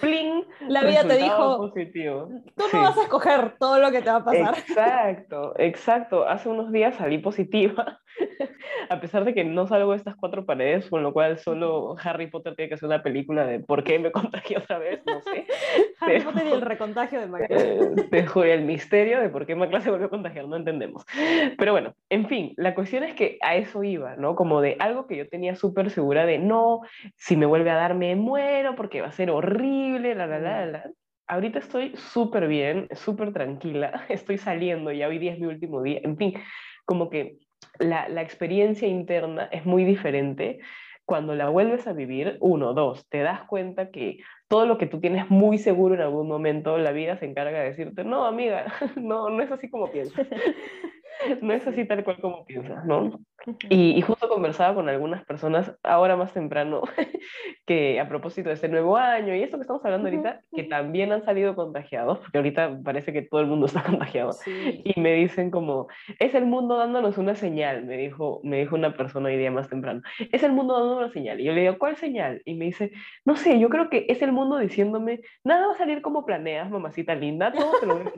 ¡pling! 0.00 0.44
La 0.68 0.82
vida 0.84 1.02
te 1.04 1.16
dijo, 1.16 1.58
positivo. 1.58 2.28
tú 2.56 2.64
no 2.72 2.82
vas 2.82 2.98
a 2.98 3.02
escoger 3.02 3.56
todo 3.58 3.78
lo 3.78 3.90
que 3.90 4.02
te 4.02 4.10
va 4.10 4.16
a 4.16 4.24
pasar. 4.24 4.58
Exacto, 4.58 5.54
exacto. 5.58 6.28
Hace 6.28 6.48
unos 6.48 6.72
días 6.72 6.96
salí 6.96 7.18
positiva 7.18 8.00
a 8.88 9.00
pesar 9.00 9.24
de 9.24 9.34
que 9.34 9.44
no 9.44 9.66
salgo 9.66 9.92
de 9.92 9.98
estas 9.98 10.16
cuatro 10.16 10.44
paredes, 10.44 10.88
con 10.88 11.02
lo 11.02 11.12
cual 11.12 11.38
solo 11.38 11.96
Harry 12.02 12.28
Potter 12.28 12.54
tiene 12.54 12.68
que 12.68 12.74
hacer 12.74 12.86
una 12.86 13.02
película 13.02 13.46
de 13.46 13.60
por 13.60 13.84
qué 13.84 13.98
me 13.98 14.10
contagié 14.12 14.58
otra 14.58 14.78
vez, 14.78 15.00
no 15.06 15.20
sé. 15.22 15.46
Harry 16.00 16.20
Potter 16.20 16.46
y 16.46 16.52
el 16.52 16.60
recontagio 16.60 17.20
de. 17.20 17.46
Eh, 17.48 18.50
el 18.50 18.64
misterio 18.64 19.20
de 19.20 19.28
por 19.28 19.46
qué 19.46 19.54
McLeod 19.54 19.82
se 19.82 19.90
volvió 19.90 20.06
a 20.06 20.10
contagiar, 20.10 20.48
no 20.48 20.56
entendemos. 20.56 21.04
Pero 21.56 21.72
bueno, 21.72 21.94
en 22.08 22.26
fin, 22.26 22.52
la 22.56 22.74
cuestión 22.74 23.04
es 23.04 23.14
que 23.14 23.38
a 23.42 23.56
eso 23.56 23.84
iba, 23.84 24.16
¿no? 24.16 24.34
Como 24.34 24.60
de 24.60 24.76
algo 24.78 25.06
que 25.06 25.16
yo 25.16 25.28
tenía 25.28 25.54
súper 25.54 25.90
segura 25.90 26.26
de, 26.26 26.38
no, 26.38 26.80
si 27.16 27.36
me 27.36 27.46
vuelve 27.46 27.70
a 27.70 27.76
dar 27.76 27.94
me 27.94 28.16
muero 28.16 28.74
porque 28.74 29.00
va 29.00 29.08
a 29.08 29.12
ser 29.12 29.30
horrible, 29.30 29.79
la, 30.14 30.26
la, 30.26 30.38
la, 30.38 30.66
la 30.66 30.90
ahorita 31.30 31.60
estoy 31.60 31.96
súper 31.96 32.48
bien, 32.48 32.88
súper 32.92 33.32
tranquila, 33.32 34.04
estoy 34.08 34.38
saliendo, 34.38 34.92
ya 34.92 35.08
hoy 35.08 35.18
día 35.18 35.32
es 35.32 35.38
mi 35.38 35.46
último 35.46 35.82
día, 35.82 36.00
en 36.02 36.16
fin, 36.16 36.34
como 36.84 37.08
que 37.08 37.38
la, 37.78 38.08
la, 38.08 38.22
experiencia 38.22 38.88
interna 38.88 39.44
es 39.52 39.64
muy 39.64 39.84
diferente. 39.84 40.58
Cuando 41.04 41.34
la 41.34 41.48
vuelves 41.48 41.86
a 41.88 41.92
vivir, 41.92 42.36
uno, 42.40 42.72
dos, 42.72 43.08
te 43.08 43.18
das 43.18 43.42
cuenta 43.48 43.90
que 43.90 44.18
todo 44.48 44.64
lo 44.64 44.78
que 44.78 44.86
tú 44.86 45.00
tienes 45.00 45.28
muy 45.28 45.58
seguro 45.58 45.94
en 45.94 46.02
algún 46.02 46.28
momento, 46.28 46.78
la 46.78 46.92
vida 46.92 47.16
se 47.16 47.26
encarga 47.26 47.58
de 47.58 47.70
decirte, 47.70 48.04
no, 48.04 48.26
amiga, 48.26 48.66
no, 48.96 49.28
no 49.28 49.42
es 49.42 49.50
así 49.50 49.68
como 49.68 49.90
piensas. 49.90 50.26
no 51.42 51.52
es 51.52 51.66
así 51.66 51.84
tal 51.84 52.04
cual 52.04 52.20
como 52.20 52.44
piensas, 52.44 52.84
¿no? 52.84 53.20
Y, 53.70 54.00
justo 54.02 54.28
conversaba 54.28 54.74
con 54.74 54.88
algunas 54.88 55.24
personas 55.24 55.74
ahora 55.82 56.14
más 56.16 56.34
temprano, 56.34 56.82
que 57.66 57.98
a 57.98 58.08
propósito 58.08 58.50
de 58.50 58.54
este 58.54 58.68
nuevo 58.68 58.96
año 58.96 59.34
y 59.34 59.42
esto 59.42 59.56
que 59.56 59.62
estamos 59.62 59.84
hablando 59.84 60.08
ahorita, 60.08 60.42
que 60.54 60.64
también 60.64 61.10
han 61.12 61.24
salido 61.24 61.54
contagiados, 61.54 62.18
porque 62.18 62.36
ahorita 62.36 62.80
parece 62.84 63.12
que 63.12 63.22
todo 63.22 63.40
el 63.40 63.46
mundo 63.46 63.66
está 63.66 63.82
contagiado, 63.82 64.32
y 64.46 64.98
me 65.00 65.14
dicen 65.14 65.50
como, 65.50 65.88
es 66.18 66.34
el 66.34 66.44
mundo 66.44 66.76
dándonos 66.76 67.16
una 67.18 67.34
señal, 67.34 67.84
me 67.84 67.96
dijo, 67.96 68.40
me 68.44 68.58
dijo 68.58 68.74
una 68.74 68.94
persona 68.94 69.28
hoy 69.28 69.38
día 69.38 69.50
más 69.50 69.68
temprano, 69.68 70.02
es 70.32 70.42
el 70.42 70.52
mundo 70.52 70.74
dándonos 70.74 71.04
una 71.04 71.12
señal. 71.12 71.40
Y 71.40 71.44
yo 71.44 71.52
le 71.52 71.62
digo, 71.62 71.78
¿cuál 71.78 71.96
señal? 71.96 72.42
Y 72.44 72.54
me 72.54 72.66
dice, 72.66 72.92
no 73.24 73.36
sé, 73.36 73.58
yo 73.58 73.68
creo 73.70 73.88
que 73.88 74.06
es 74.08 74.20
el 74.22 74.32
mundo 74.32 74.58
diciéndome, 74.58 75.20
nada 75.44 75.68
va 75.68 75.72
a 75.72 75.78
salir 75.78 76.02
como 76.02 76.26
planeas, 76.26 76.70
mamacita 76.70 77.14
linda, 77.14 77.52
todo 77.52 77.72
te 77.80 77.86
lo 77.86 77.94
voy 77.94 78.06
a 78.06 78.10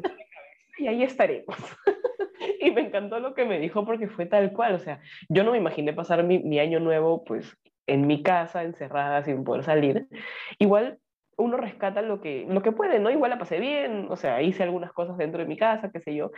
y 0.82 0.88
ahí 0.88 1.02
estaremos. 1.02 1.56
y 2.60 2.70
me 2.70 2.82
encantó 2.82 3.20
lo 3.20 3.34
que 3.34 3.44
me 3.44 3.58
dijo 3.58 3.84
porque 3.84 4.08
fue 4.08 4.26
tal 4.26 4.52
cual, 4.52 4.74
o 4.74 4.78
sea, 4.78 5.00
yo 5.28 5.44
no 5.44 5.52
me 5.52 5.58
imaginé 5.58 5.92
pasar 5.92 6.24
mi, 6.24 6.38
mi 6.38 6.58
año 6.58 6.80
nuevo 6.80 7.24
pues 7.24 7.56
en 7.86 8.06
mi 8.06 8.22
casa, 8.22 8.62
encerrada, 8.62 9.22
sin 9.24 9.44
poder 9.44 9.64
salir. 9.64 10.06
Igual 10.58 10.98
uno 11.36 11.56
rescata 11.56 12.02
lo 12.02 12.20
que, 12.20 12.46
lo 12.48 12.62
que 12.62 12.72
puede, 12.72 12.98
¿no? 12.98 13.10
Igual 13.10 13.30
la 13.30 13.38
pasé 13.38 13.58
bien, 13.58 14.06
o 14.10 14.16
sea, 14.16 14.42
hice 14.42 14.62
algunas 14.62 14.92
cosas 14.92 15.16
dentro 15.16 15.40
de 15.40 15.46
mi 15.46 15.56
casa, 15.56 15.90
qué 15.90 16.00
sé 16.00 16.14
yo. 16.14 16.30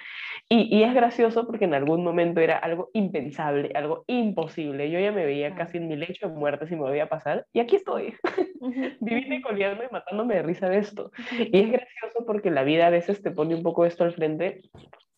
Y, 0.48 0.74
y, 0.74 0.84
es 0.84 0.94
gracioso 0.94 1.46
porque 1.46 1.64
en 1.64 1.74
algún 1.74 2.04
momento 2.04 2.40
era 2.40 2.58
algo 2.58 2.90
impensable, 2.92 3.72
algo 3.74 4.04
imposible. 4.06 4.90
Yo 4.90 4.98
ya 5.00 5.12
me 5.12 5.26
veía 5.26 5.54
casi 5.54 5.78
en 5.78 5.88
mi 5.88 5.96
lecho 5.96 6.28
de 6.28 6.34
muerte 6.34 6.66
si 6.66 6.74
me 6.74 6.82
volvía 6.82 7.04
a 7.04 7.08
pasar. 7.08 7.46
Y 7.52 7.60
aquí 7.60 7.76
estoy, 7.76 8.14
viviendo 9.00 9.34
y 9.34 9.42
coleando 9.42 9.84
y 9.84 9.92
matándome 9.92 10.36
de 10.36 10.42
risa 10.42 10.68
de 10.68 10.78
esto. 10.78 11.10
Y 11.38 11.58
es 11.58 11.70
gracioso 11.70 12.24
porque 12.26 12.50
la 12.50 12.64
vida 12.64 12.86
a 12.86 12.90
veces 12.90 13.22
te 13.22 13.30
pone 13.30 13.54
un 13.54 13.62
poco 13.62 13.84
esto 13.84 14.04
al 14.04 14.12
frente 14.12 14.62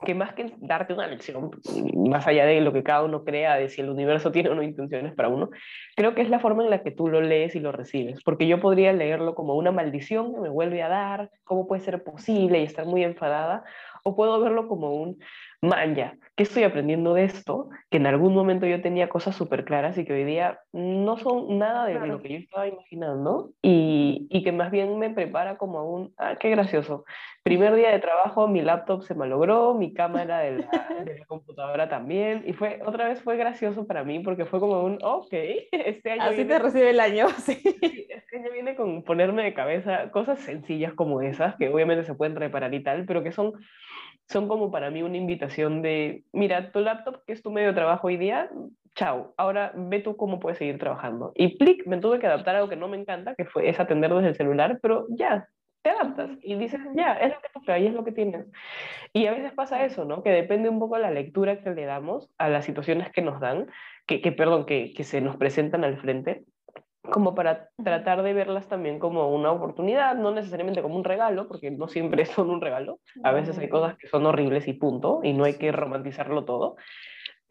que 0.05 0.15
más 0.15 0.35
que 0.35 0.53
darte 0.59 0.93
una 0.93 1.07
lección, 1.07 1.51
más 1.95 2.27
allá 2.27 2.45
de 2.45 2.61
lo 2.61 2.73
que 2.73 2.83
cada 2.83 3.03
uno 3.03 3.25
crea, 3.25 3.57
de 3.57 3.69
si 3.69 3.81
el 3.81 3.89
universo 3.89 4.31
tiene 4.33 4.51
o 4.51 4.55
no 4.55 4.63
intenciones 4.63 5.15
para 5.15 5.29
uno, 5.29 5.51
creo 5.97 6.15
que 6.15 6.23
es 6.23 6.29
la 6.29 6.39
forma 6.39 6.65
en 6.65 6.71
la 6.71 6.83
que 6.83 6.91
tú 6.91 7.09
lo 7.09 7.21
lees 7.21 7.55
y 7.55 7.61
lo 7.61 7.73
recibes, 7.73 8.23
porque 8.23 8.47
yo 8.47 8.61
podría 8.61 8.93
leerlo 8.93 9.35
como 9.35 9.55
una 9.55 9.73
maldición 9.73 10.35
que 10.35 10.41
me 10.41 10.49
vuelve 10.51 10.83
a 10.83 10.89
dar, 10.89 11.31
cómo 11.45 11.67
puede 11.67 11.81
ser 11.81 12.03
posible 12.05 12.61
y 12.61 12.65
estar 12.65 12.87
muy 12.87 13.05
enfadada, 13.05 13.65
o 14.05 14.15
puedo 14.15 14.39
verlo 14.41 14.69
como 14.69 14.95
un, 14.95 15.19
man, 15.67 15.95
ya, 15.95 16.17
¿qué 16.37 16.43
estoy 16.43 16.63
aprendiendo 16.65 17.15
de 17.15 17.25
esto? 17.25 17.69
Que 17.91 17.97
en 17.97 18.07
algún 18.07 18.35
momento 18.35 18.67
yo 18.67 18.81
tenía 18.83 19.09
cosas 19.09 19.37
súper 19.37 19.65
claras 19.65 19.97
y 19.99 20.05
que 20.05 20.13
hoy 20.13 20.25
día 20.25 20.61
no 20.73 21.17
son 21.19 21.59
nada 21.59 21.87
de 21.87 21.95
lo 21.95 22.21
que 22.21 22.29
yo 22.29 22.39
estaba 22.39 22.69
imaginando 22.69 23.53
y, 23.63 24.27
y, 24.31 24.43
que 24.45 24.53
más 24.53 24.71
bien 24.71 24.99
me 24.99 25.11
prepara 25.11 25.57
como 25.57 25.91
un, 25.91 26.15
ah, 26.19 26.37
qué 26.39 26.51
gracioso. 26.51 27.05
Primer 27.43 27.75
día 27.75 27.91
de 27.91 28.01
trabajo, 28.01 28.49
mi 28.49 28.61
laptop 28.61 29.03
se 29.03 29.15
malogró, 29.15 29.75
mi 29.75 29.95
cámara 29.95 30.41
de 30.41 30.59
la, 30.59 30.89
de 31.05 31.19
la 31.19 31.25
computadora 31.27 31.89
también 31.89 32.45
y 32.47 32.53
fue, 32.53 32.81
otra 32.85 33.09
vez 33.09 33.23
fue 33.23 33.37
gracioso 33.37 33.87
para 33.87 34.05
mí 34.05 34.21
porque 34.21 34.45
fue 34.45 34.61
como 34.61 34.83
un, 34.83 34.99
ok, 35.03 35.33
este 35.73 36.13
año... 36.13 36.23
Así 36.23 36.45
te 36.45 36.59
recibe 36.59 36.91
el 36.91 37.01
año, 37.01 37.29
sí. 37.39 37.61
Este 38.09 38.39
año 38.39 38.53
viene 38.53 38.77
con 38.77 39.05
ponerme 39.05 39.43
de 39.43 39.55
cabeza 39.55 40.11
cosas 40.11 40.41
sencillas 40.41 40.93
como 40.93 41.23
esas, 41.23 41.57
que 41.57 41.69
obviamente 41.69 42.05
se 42.05 42.15
pueden 42.15 42.37
reparar 42.37 42.75
y 42.75 42.83
tal, 42.83 43.07
pero 43.07 43.23
que 43.23 43.33
son 43.33 43.53
son 44.29 44.49
como 44.49 44.71
para 44.71 44.91
mí 44.91 45.03
una 45.03 45.17
invitación 45.17 45.83
de, 45.83 46.25
mira, 46.33 46.73
tu 46.73 46.81
laptop, 46.81 47.25
que 47.25 47.33
es 47.33 47.43
tu 47.43 47.51
medio 47.51 47.69
de 47.69 47.75
trabajo 47.75 48.09
hoy 48.09 48.17
día, 48.17 48.51
chao, 48.95 49.35
ahora 49.37 49.73
ve 49.77 50.01
tú 50.01 50.17
cómo 50.17 50.41
puedes 50.41 50.59
seguir 50.59 50.79
trabajando. 50.79 51.33
Y 51.35 51.57
plic, 51.59 51.87
me 51.87 51.99
tuve 51.99 52.19
que 52.19 52.27
adaptar 52.27 52.57
a 52.57 52.59
algo 52.59 52.71
que 52.71 52.77
no 52.77 52.89
me 52.89 52.97
encanta, 52.97 53.35
que 53.35 53.45
fue 53.45 53.69
es 53.69 53.79
atender 53.79 54.13
desde 54.13 54.29
el 54.29 54.35
celular, 54.35 54.79
pero 54.83 55.07
ya, 55.11 55.49
te 55.83 55.91
adaptas 55.91 56.31
y 56.43 56.57
dices, 56.57 56.81
ya, 56.97 57.15
es 57.15 57.33
lo 57.33 57.41
que 57.41 57.49
toca 57.55 57.79
y 57.79 57.87
es 57.87 57.95
lo 57.95 58.05
que 58.05 58.13
tienes. 58.13 58.47
Y 59.13 59.27
a 59.27 59.33
veces 59.33 59.53
pasa 59.53 59.85
eso, 59.85 60.05
¿no? 60.05 60.23
Que 60.23 60.31
depende 60.31 60.69
un 60.69 60.81
poco 60.81 60.97
de 60.97 61.03
la 61.03 61.11
lectura 61.13 61.63
que 61.63 61.71
le 61.71 61.85
damos 61.85 62.29
a 62.39 62.49
las 62.49 62.65
situaciones 62.65 63.13
que 63.13 63.23
nos 63.23 63.39
dan, 63.39 63.69
que, 64.07 64.21
que 64.21 64.33
perdón, 64.33 64.67
que, 64.67 64.93
que 64.95 65.05
se 65.05 65.21
nos 65.21 65.37
presentan 65.37 65.85
al 65.85 65.99
frente 65.99 66.45
como 67.11 67.35
para 67.35 67.71
tratar 67.83 68.23
de 68.23 68.33
verlas 68.33 68.69
también 68.69 68.99
como 68.99 69.35
una 69.35 69.53
oportunidad, 69.53 70.15
no 70.17 70.31
necesariamente 70.33 70.83
como 70.83 70.97
un 70.97 71.05
regalo, 71.05 71.49
porque 71.49 71.71
no 71.71 71.89
siempre 71.89 72.25
son 72.27 72.51
un 72.51 72.61
regalo, 72.61 73.01
a 73.23 73.33
veces 73.33 73.59
hay 73.59 73.69
cosas 73.69 73.97
que 73.97 74.09
son 74.09 74.27
horribles 74.27 74.69
y 74.69 74.75
punto, 74.75 75.21
y 75.23 75.33
no 75.33 75.45
hay 75.45 75.55
que 75.55 75.73
romantizarlo 75.73 76.45
todo, 76.45 76.77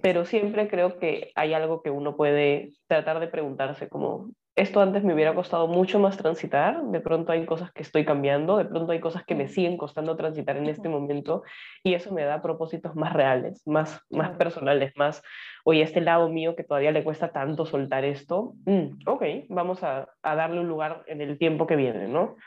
pero 0.01 0.25
siempre 0.25 0.67
creo 0.67 0.97
que 0.99 1.31
hay 1.35 1.53
algo 1.53 1.81
que 1.81 1.89
uno 1.89 2.15
puede 2.15 2.73
tratar 2.87 3.19
de 3.19 3.27
preguntarse 3.27 3.89
como, 3.89 4.29
esto 4.55 4.79
antes 4.79 5.03
me 5.03 5.13
hubiera 5.13 5.35
costado 5.35 5.67
mucho 5.67 5.99
más 5.99 6.15
transitar, 6.15 6.81
de 6.81 7.01
pronto 7.01 7.33
hay 7.33 7.45
cosas 7.45 7.73
que 7.73 7.81
estoy 7.81 8.05
cambiando, 8.05 8.57
de 8.57 8.63
pronto 8.63 8.93
hay 8.93 9.01
cosas 9.01 9.25
que 9.25 9.35
me 9.35 9.49
siguen 9.49 9.75
costando 9.75 10.15
transitar 10.15 10.55
en 10.55 10.67
este 10.67 10.87
momento 10.87 11.43
y 11.83 11.93
eso 11.93 12.13
me 12.13 12.23
da 12.23 12.41
propósitos 12.41 12.95
más 12.95 13.11
reales, 13.11 13.67
más, 13.67 13.99
más 14.09 14.37
personales, 14.37 14.93
más, 14.95 15.21
oye, 15.65 15.81
este 15.81 15.99
lado 15.99 16.29
mío 16.29 16.55
que 16.55 16.63
todavía 16.63 16.91
le 16.91 17.03
cuesta 17.03 17.33
tanto 17.33 17.65
soltar 17.65 18.05
esto, 18.05 18.53
mm, 18.65 19.07
ok, 19.07 19.23
vamos 19.49 19.83
a, 19.83 20.07
a, 20.23 20.35
darle 20.35 20.61
un 20.61 20.69
lugar 20.69 21.03
en 21.07 21.19
el 21.19 21.37
tiempo 21.37 21.67
que 21.67 21.75
viene, 21.75 22.07
¿no? 22.07 22.37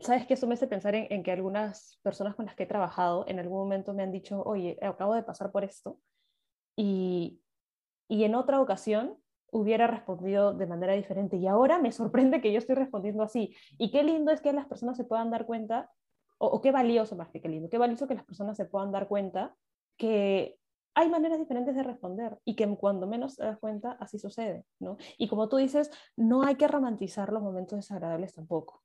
Sabes 0.00 0.26
que 0.26 0.34
eso 0.34 0.48
me 0.48 0.54
hace 0.54 0.66
pensar 0.66 0.96
en, 0.96 1.06
en 1.08 1.22
que 1.22 1.30
algunas 1.30 2.00
personas 2.02 2.34
con 2.34 2.46
las 2.46 2.56
que 2.56 2.64
he 2.64 2.66
trabajado 2.66 3.24
en 3.28 3.38
algún 3.38 3.58
momento 3.60 3.94
me 3.94 4.02
han 4.02 4.10
dicho, 4.10 4.42
oye, 4.42 4.76
acabo 4.82 5.14
de 5.14 5.22
pasar 5.22 5.52
por 5.52 5.62
esto 5.62 5.98
y, 6.76 7.40
y 8.08 8.24
en 8.24 8.34
otra 8.34 8.60
ocasión 8.60 9.21
hubiera 9.52 9.86
respondido 9.86 10.54
de 10.54 10.66
manera 10.66 10.94
diferente 10.94 11.36
y 11.36 11.46
ahora 11.46 11.78
me 11.78 11.92
sorprende 11.92 12.40
que 12.40 12.52
yo 12.52 12.58
estoy 12.58 12.74
respondiendo 12.74 13.22
así. 13.22 13.54
Y 13.78 13.90
qué 13.90 14.02
lindo 14.02 14.32
es 14.32 14.40
que 14.40 14.52
las 14.52 14.66
personas 14.66 14.96
se 14.96 15.04
puedan 15.04 15.30
dar 15.30 15.46
cuenta, 15.46 15.90
o, 16.38 16.60
qué 16.60 16.72
valioso 16.72 17.14
más 17.16 17.28
que 17.28 17.40
qué 17.40 17.48
lindo, 17.48 17.68
qué 17.68 17.78
valioso 17.78 18.08
que 18.08 18.14
las 18.14 18.24
personas 18.24 18.56
se 18.56 18.64
puedan 18.64 18.90
dar 18.90 19.06
cuenta 19.06 19.54
que 19.98 20.58
hay 20.94 21.08
maneras 21.08 21.38
diferentes 21.38 21.76
de 21.76 21.82
responder 21.82 22.38
y 22.44 22.56
que 22.56 22.66
cuando 22.76 23.06
menos 23.06 23.36
te 23.36 23.44
das 23.44 23.58
cuenta 23.58 23.92
así 23.92 24.18
sucede, 24.18 24.64
¿no? 24.80 24.96
Y 25.18 25.28
como 25.28 25.48
tú 25.48 25.58
dices, 25.58 25.90
no 26.16 26.42
hay 26.42 26.56
que 26.56 26.66
romantizar 26.66 27.32
los 27.32 27.42
momentos 27.42 27.78
desagradables 27.78 28.34
tampoco, 28.34 28.82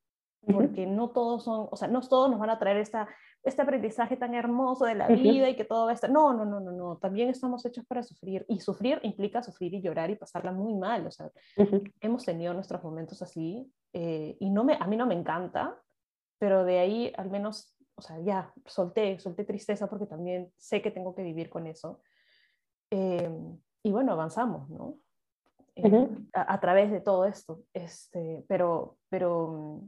porque 0.52 0.86
no 0.86 1.10
todos 1.10 1.44
son, 1.44 1.68
o 1.72 1.76
sea, 1.76 1.88
no 1.88 2.02
todos 2.02 2.30
nos 2.30 2.40
van 2.40 2.50
a 2.50 2.60
traer 2.60 2.78
esta 2.78 3.08
este 3.48 3.62
aprendizaje 3.62 4.18
tan 4.18 4.34
hermoso 4.36 4.86
de 4.86 4.96
la 4.96 5.08
vida 5.08 5.50
y 5.50 5.56
que 5.56 5.64
todo 5.64 5.86
va 5.86 5.92
a 5.92 5.94
estar. 5.94 6.10
No, 6.10 6.34
no, 6.34 6.46
no, 6.46 6.60
no, 6.60 6.72
no. 6.72 6.98
También 6.98 7.30
estamos 7.30 7.66
hechos 7.66 7.86
para 7.86 8.04
sufrir. 8.04 8.46
Y 8.50 8.60
sufrir 8.60 9.00
implica 9.04 9.42
sufrir 9.42 9.74
y 9.74 9.82
llorar 9.82 10.10
y 10.10 10.16
pasarla 10.16 10.52
muy 10.52 10.76
mal. 10.76 11.08
O 11.08 11.12
sea, 11.12 11.32
hemos 12.02 12.26
tenido 12.26 12.54
nuestros 12.54 12.84
momentos 12.84 13.22
así. 13.22 13.72
Eh, 13.94 14.36
y 14.40 14.50
no 14.50 14.64
me, 14.64 14.76
a 14.80 14.86
mí 14.86 14.98
no 14.98 15.08
me 15.08 15.16
encanta, 15.16 15.80
pero 16.38 16.66
de 16.66 16.80
ahí 16.80 17.14
al 17.18 17.30
menos, 17.30 17.78
o 17.96 18.02
sea, 18.02 18.20
ya 18.20 18.54
solté, 18.66 19.18
solté 19.20 19.46
tristeza 19.46 19.88
porque 19.88 20.06
también 20.06 20.52
sé 20.58 20.82
que 20.82 20.92
tengo 20.92 21.16
que 21.16 21.24
vivir 21.24 21.50
con 21.50 21.68
eso. 21.68 22.02
Eh, 22.92 23.32
y 23.82 23.92
bueno, 23.92 24.12
avanzamos, 24.12 24.70
¿no? 24.70 24.98
Eh, 25.76 26.10
a, 26.34 26.54
a, 26.54 26.60
través 26.60 26.92
de 26.92 27.00
todo 27.00 27.26
esto. 27.26 27.62
Este, 27.74 28.44
pero, 28.48 28.98
pero 29.10 29.88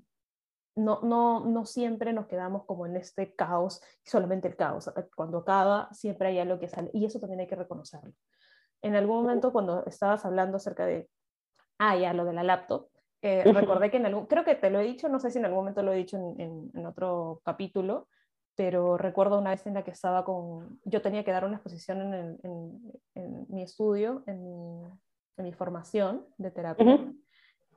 no, 0.79 1.01
no, 1.01 1.45
no 1.45 1.65
siempre 1.65 2.13
nos 2.13 2.27
quedamos 2.27 2.65
como 2.65 2.85
en 2.85 2.95
este 2.95 3.35
caos, 3.35 3.81
solamente 4.03 4.47
el 4.47 4.55
caos. 4.55 4.91
Cuando 5.15 5.39
acaba, 5.39 5.89
siempre 5.93 6.29
hay 6.29 6.39
algo 6.39 6.59
que 6.59 6.69
sale, 6.69 6.89
y 6.93 7.05
eso 7.05 7.19
también 7.19 7.41
hay 7.41 7.47
que 7.47 7.55
reconocerlo. 7.55 8.13
En 8.81 8.95
algún 8.95 9.23
momento, 9.23 9.51
cuando 9.51 9.85
estabas 9.85 10.25
hablando 10.25 10.57
acerca 10.57 10.85
de, 10.85 11.09
ah, 11.79 11.97
ya, 11.97 12.13
lo 12.13 12.25
de 12.25 12.33
la 12.33 12.43
laptop, 12.43 12.89
eh, 13.21 13.43
recordé 13.53 13.91
que 13.91 13.97
en 13.97 14.05
algún, 14.05 14.25
creo 14.27 14.45
que 14.45 14.55
te 14.55 14.69
lo 14.69 14.79
he 14.79 14.83
dicho, 14.83 15.09
no 15.09 15.19
sé 15.19 15.31
si 15.31 15.39
en 15.39 15.45
algún 15.45 15.59
momento 15.59 15.83
lo 15.83 15.91
he 15.91 15.97
dicho 15.97 16.17
en, 16.17 16.71
en, 16.73 16.85
otro 16.85 17.41
capítulo, 17.43 18.07
pero 18.55 18.97
recuerdo 18.97 19.37
una 19.37 19.51
vez 19.51 19.67
en 19.67 19.73
la 19.73 19.83
que 19.83 19.91
estaba 19.91 20.23
con, 20.23 20.79
yo 20.85 21.01
tenía 21.01 21.23
que 21.25 21.31
dar 21.31 21.43
una 21.43 21.55
exposición 21.55 22.13
en, 22.13 22.39
en 23.15 23.45
mi 23.49 23.63
estudio, 23.63 24.23
en, 24.25 24.99
mi 25.37 25.53
formación 25.53 26.25
de 26.37 26.51
terapia 26.51 27.13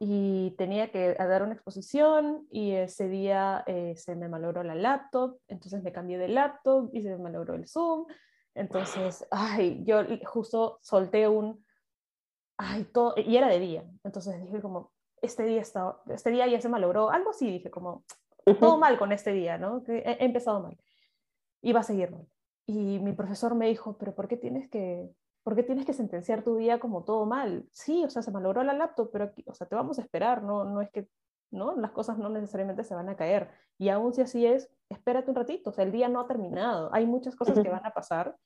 y 0.05 0.51
tenía 0.59 0.91
que 0.91 1.15
dar 1.15 1.45
una 1.45 1.53
exposición 1.53 2.49
y 2.51 2.73
ese 2.73 3.07
día 3.07 3.63
eh, 3.69 3.95
se 3.97 4.17
me 4.17 4.29
malogró 4.29 4.65
la 4.65 4.75
laptop, 4.75 5.39
entonces 5.47 5.81
me 5.85 5.93
cambié 5.93 6.19
de 6.19 6.27
laptop 6.27 6.91
y 6.93 7.03
se 7.03 7.11
me 7.11 7.19
malogró 7.19 7.55
el 7.55 7.69
Zoom 7.69 8.07
Entonces, 8.53 9.25
ay, 9.31 9.85
yo 9.85 10.01
justo 10.25 10.81
solté 10.83 11.29
un, 11.29 11.65
ay, 12.57 12.83
todo, 12.93 13.15
y 13.17 13.37
era 13.37 13.47
de 13.47 13.61
día. 13.61 13.85
Entonces 14.03 14.43
dije 14.43 14.61
como, 14.61 14.91
este 15.21 15.45
día, 15.45 15.61
está, 15.61 15.97
este 16.09 16.31
día 16.31 16.49
ya 16.49 16.61
se 16.61 16.69
malogró, 16.69 17.11
algo 17.11 17.31
así, 17.31 17.49
dije 17.49 17.71
como, 17.71 18.03
todo 18.59 18.79
mal 18.79 18.99
con 18.99 19.13
este 19.13 19.33
día, 19.33 19.57
¿no? 19.57 19.85
Que 19.85 19.99
he, 19.99 20.25
empezado 20.25 20.61
mal. 20.65 20.77
Y 21.61 21.73
va 21.73 21.79
a 21.79 21.85
seguir 21.85 22.11
mal. 22.11 22.27
Y 22.67 22.99
mi 22.99 23.13
profesor 23.13 23.55
me 23.55 23.69
dijo, 23.69 23.97
pero 23.99 24.17
¿por 24.17 24.27
qué 24.27 24.37
tienes 24.37 24.69
que, 24.69 25.09
¿por 25.43 25.57
qué 25.57 25.63
tienes 25.63 25.85
que 25.85 25.93
sentenciar 25.93 26.43
tu 26.43 26.57
día 26.57 26.79
como 26.79 27.05
todo 27.05 27.27
mal? 27.27 27.67
Sí, 27.73 28.05
o 28.05 28.11
sea, 28.11 28.23
se 28.23 28.31
malogró 28.31 28.63
la 28.63 28.73
laptop, 28.73 29.11
pero 29.13 29.25
aquí, 29.25 29.45
o 29.47 29.55
sea, 29.55 29.67
te 29.67 29.75
vamos 29.75 29.99
a 29.99 30.03
esperar, 30.03 30.43
no, 30.43 30.65
no 30.65 30.81
es 30.81 30.91
que, 30.91 31.09
¿no? 31.51 31.75
Las 31.77 31.91
cosas 31.91 32.19
no 32.19 32.29
necesariamente 32.29 32.85
se 32.85 32.95
van 32.95 33.09
a 33.09 33.17
caer. 33.17 33.51
Y 33.79 33.89
aún 33.89 34.13
si 34.13 34.23
así 34.23 34.47
es, 34.47 34.71
espérate 34.89 35.31
un 35.31 35.37
ratito, 35.37 35.71
o 35.71 35.73
sea, 35.73 35.85
el 35.85 35.93
día 35.93 36.09
no 36.09 36.21
ha 36.21 36.27
terminado, 36.27 36.91
hay 36.93 37.07
muchas 37.07 37.37
cosas 37.37 37.59
que 37.59 37.69
van 37.69 37.85
a 37.85 37.91
pasar. 37.91 38.37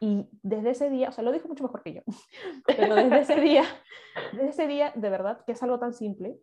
Y 0.00 0.28
desde 0.42 0.70
ese 0.70 0.90
día, 0.90 1.08
o 1.08 1.12
sea, 1.12 1.24
lo 1.24 1.32
dijo 1.32 1.48
mucho 1.48 1.64
mejor 1.64 1.82
que 1.82 1.94
yo, 1.94 2.02
pero 2.66 2.94
desde 2.94 3.20
ese 3.20 3.40
día, 3.40 3.64
desde 4.32 4.48
ese 4.48 4.66
día, 4.66 4.92
de 4.94 5.10
verdad, 5.10 5.44
que 5.44 5.52
es 5.52 5.62
algo 5.62 5.78
tan 5.78 5.94
simple, 5.94 6.38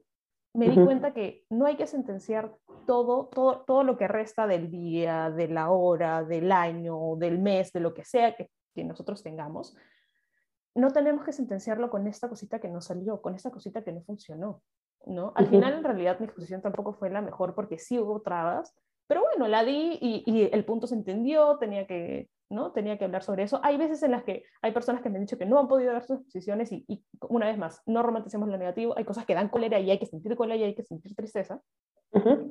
me 0.53 0.67
di 0.67 0.75
cuenta 0.83 1.13
que 1.13 1.45
no 1.49 1.65
hay 1.65 1.77
que 1.77 1.87
sentenciar 1.87 2.53
todo, 2.85 3.27
todo, 3.27 3.63
todo 3.65 3.83
lo 3.83 3.97
que 3.97 4.09
resta 4.09 4.47
del 4.47 4.69
día, 4.69 5.29
de 5.29 5.47
la 5.47 5.69
hora, 5.71 6.23
del 6.23 6.51
año, 6.51 7.15
del 7.15 7.39
mes, 7.39 7.71
de 7.71 7.79
lo 7.79 7.93
que 7.93 8.03
sea 8.03 8.35
que, 8.35 8.49
que 8.73 8.84
nosotros 8.84 9.23
tengamos. 9.23 9.75
No 10.75 10.91
tenemos 10.91 11.25
que 11.25 11.34
sentenciarlo 11.34 11.89
con 11.89 12.07
esta 12.07 12.29
cosita 12.29 12.60
que 12.60 12.69
no 12.69 12.81
salió, 12.81 13.21
con 13.21 13.36
esta 13.36 13.51
cosita 13.51 13.84
que 13.84 13.91
no 13.91 14.01
funcionó. 14.01 14.62
¿no? 15.05 15.34
Al 15.36 15.47
final, 15.47 15.73
en 15.73 15.84
realidad, 15.84 16.19
mi 16.19 16.25
exposición 16.25 16.62
tampoco 16.62 16.93
fue 16.93 17.10
la 17.10 17.21
mejor 17.21 17.55
porque 17.55 17.77
sí 17.77 17.99
hubo 17.99 18.21
trabas, 18.21 18.75
pero 19.07 19.21
bueno, 19.21 19.47
la 19.47 19.63
di 19.63 19.97
y, 19.99 20.23
y 20.25 20.49
el 20.53 20.63
punto 20.63 20.88
se 20.88 20.95
entendió, 20.95 21.57
tenía 21.57 21.86
que, 21.86 22.29
¿no? 22.49 22.71
Tenía 22.71 22.97
que 22.97 23.05
hablar 23.05 23.23
sobre 23.23 23.43
eso. 23.43 23.60
Hay 23.63 23.77
veces 23.77 24.03
en 24.03 24.12
las 24.12 24.23
que 24.23 24.43
hay 24.62 24.71
personas 24.71 25.01
que 25.01 25.10
me 25.10 25.17
han 25.17 25.25
dicho 25.25 25.38
que 25.38 25.45
no 25.45 25.60
han 25.60 25.67
podido 25.67 25.93
ver 25.93 26.03
sus 26.03 26.19
exposiciones 26.19 26.71
y, 26.71 26.86
y 26.88 27.03
una 27.27 27.47
vez 27.47 27.57
más, 27.57 27.81
no 27.86 28.03
romanticemos 28.03 28.47
lo 28.47 28.57
negativo, 28.57 28.93
hay 28.97 29.03
cosas 29.03 29.25
que 29.25 29.34
dan 29.34 29.49
cólera 29.49 29.79
y 29.79 29.91
hay 29.91 29.99
que 29.99 30.05
sentir 30.05 30.36
cólera 30.36 30.57
y 30.57 30.63
hay 30.63 30.75
que 30.75 30.84
sentir 30.84 31.15
tristeza, 31.15 31.62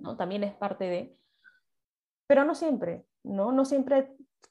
¿no? 0.02 0.16
También 0.16 0.44
es 0.44 0.54
parte 0.54 0.84
de... 0.84 1.16
Pero 2.26 2.44
no 2.44 2.54
siempre, 2.54 3.04
¿no? 3.22 3.52
No 3.52 3.64
siempre 3.64 4.10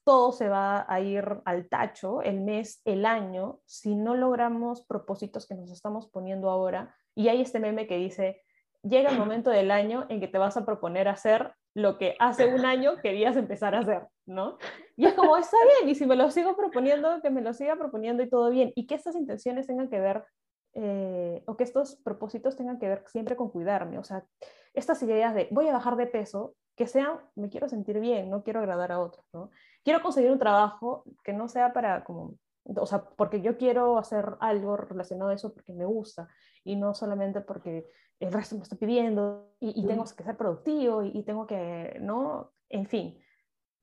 todo 0.10 0.32
se 0.32 0.50
va 0.50 0.92
a 0.92 1.02
ir 1.02 1.24
al 1.46 1.70
tacho, 1.70 2.24
el 2.24 2.42
mes, 2.42 2.82
el 2.84 3.06
año, 3.06 3.60
si 3.66 3.94
no 3.94 4.16
logramos 4.16 4.82
propósitos 4.82 5.46
que 5.48 5.54
nos 5.54 5.70
estamos 5.70 6.10
poniendo 6.10 6.50
ahora. 6.50 6.96
Y 7.14 7.28
hay 7.28 7.42
este 7.42 7.60
meme 7.60 7.86
que 7.86 7.98
dice, 7.98 8.42
llega 8.82 9.12
el 9.12 9.20
momento 9.20 9.52
del 9.52 9.70
año 9.70 10.08
en 10.10 10.20
que 10.20 10.28
te 10.28 10.40
vas 10.40 10.58
a 10.58 10.66
proponer 10.66 11.08
hacer 11.08 11.54
lo 11.76 12.00
que 12.00 12.16
hace 12.18 12.52
un 12.52 12.66
año 12.66 12.98
querías 13.04 13.38
empezar 13.38 13.76
a 13.76 13.82
hacer, 13.82 14.08
¿no? 14.26 14.58
Y 14.98 15.06
es 15.06 15.14
como, 15.14 15.38
está 15.38 15.58
bien, 15.78 15.92
y 15.92 15.94
si 15.94 16.08
me 16.08 16.16
lo 16.16 16.32
sigo 16.32 16.56
proponiendo, 16.56 17.22
que 17.22 17.30
me 17.30 17.42
lo 17.42 17.54
siga 17.54 17.76
proponiendo 17.76 18.24
y 18.24 18.30
todo 18.30 18.50
bien, 18.50 18.72
y 18.74 18.88
que 18.88 18.96
estas 18.96 19.16
intenciones 19.16 19.68
tengan 19.68 19.90
que 19.90 20.00
ver, 20.00 20.26
eh, 20.74 21.44
o 21.46 21.56
que 21.56 21.66
estos 21.66 21.98
propósitos 21.98 22.56
tengan 22.56 22.80
que 22.80 22.88
ver 22.88 23.04
siempre 23.06 23.36
con 23.36 23.52
cuidarme, 23.52 24.00
o 24.00 24.04
sea, 24.04 24.26
estas 24.74 25.04
ideas 25.04 25.36
de 25.36 25.50
voy 25.52 25.68
a 25.68 25.74
bajar 25.74 25.98
de 25.98 26.08
peso, 26.08 26.56
que 26.80 26.88
sean, 26.88 27.20
me 27.36 27.50
quiero 27.50 27.68
sentir 27.68 28.00
bien, 28.00 28.30
no 28.30 28.42
quiero 28.42 28.62
agradar 28.62 28.94
a 28.94 29.02
otros, 29.02 29.26
¿no? 29.34 29.52
Quiero 29.84 30.02
conseguir 30.02 30.32
un 30.32 30.40
trabajo 30.40 31.04
que 31.26 31.34
no 31.34 31.50
sea 31.50 31.74
para 31.74 32.06
como 32.06 32.36
o 32.64 32.86
sea, 32.86 33.04
porque 33.04 33.42
yo 33.42 33.58
quiero 33.58 33.98
hacer 33.98 34.38
algo 34.40 34.78
relacionado 34.78 35.32
a 35.32 35.34
eso 35.34 35.54
porque 35.54 35.74
me 35.74 35.84
gusta 35.84 36.30
y 36.64 36.78
no 36.78 36.94
solamente 36.94 37.42
porque 37.42 37.86
el 38.22 38.32
resto 38.32 38.56
me 38.56 38.64
está 38.64 38.78
pidiendo 38.78 39.52
y, 39.60 39.86
tengo 39.88 40.06
que 40.06 40.24
ser 40.24 40.38
productivo 40.38 41.04
y, 41.04 41.22
tengo 41.24 41.46
que, 41.46 41.98
¿no? 42.00 42.54
En 42.70 42.86
fin, 42.86 43.20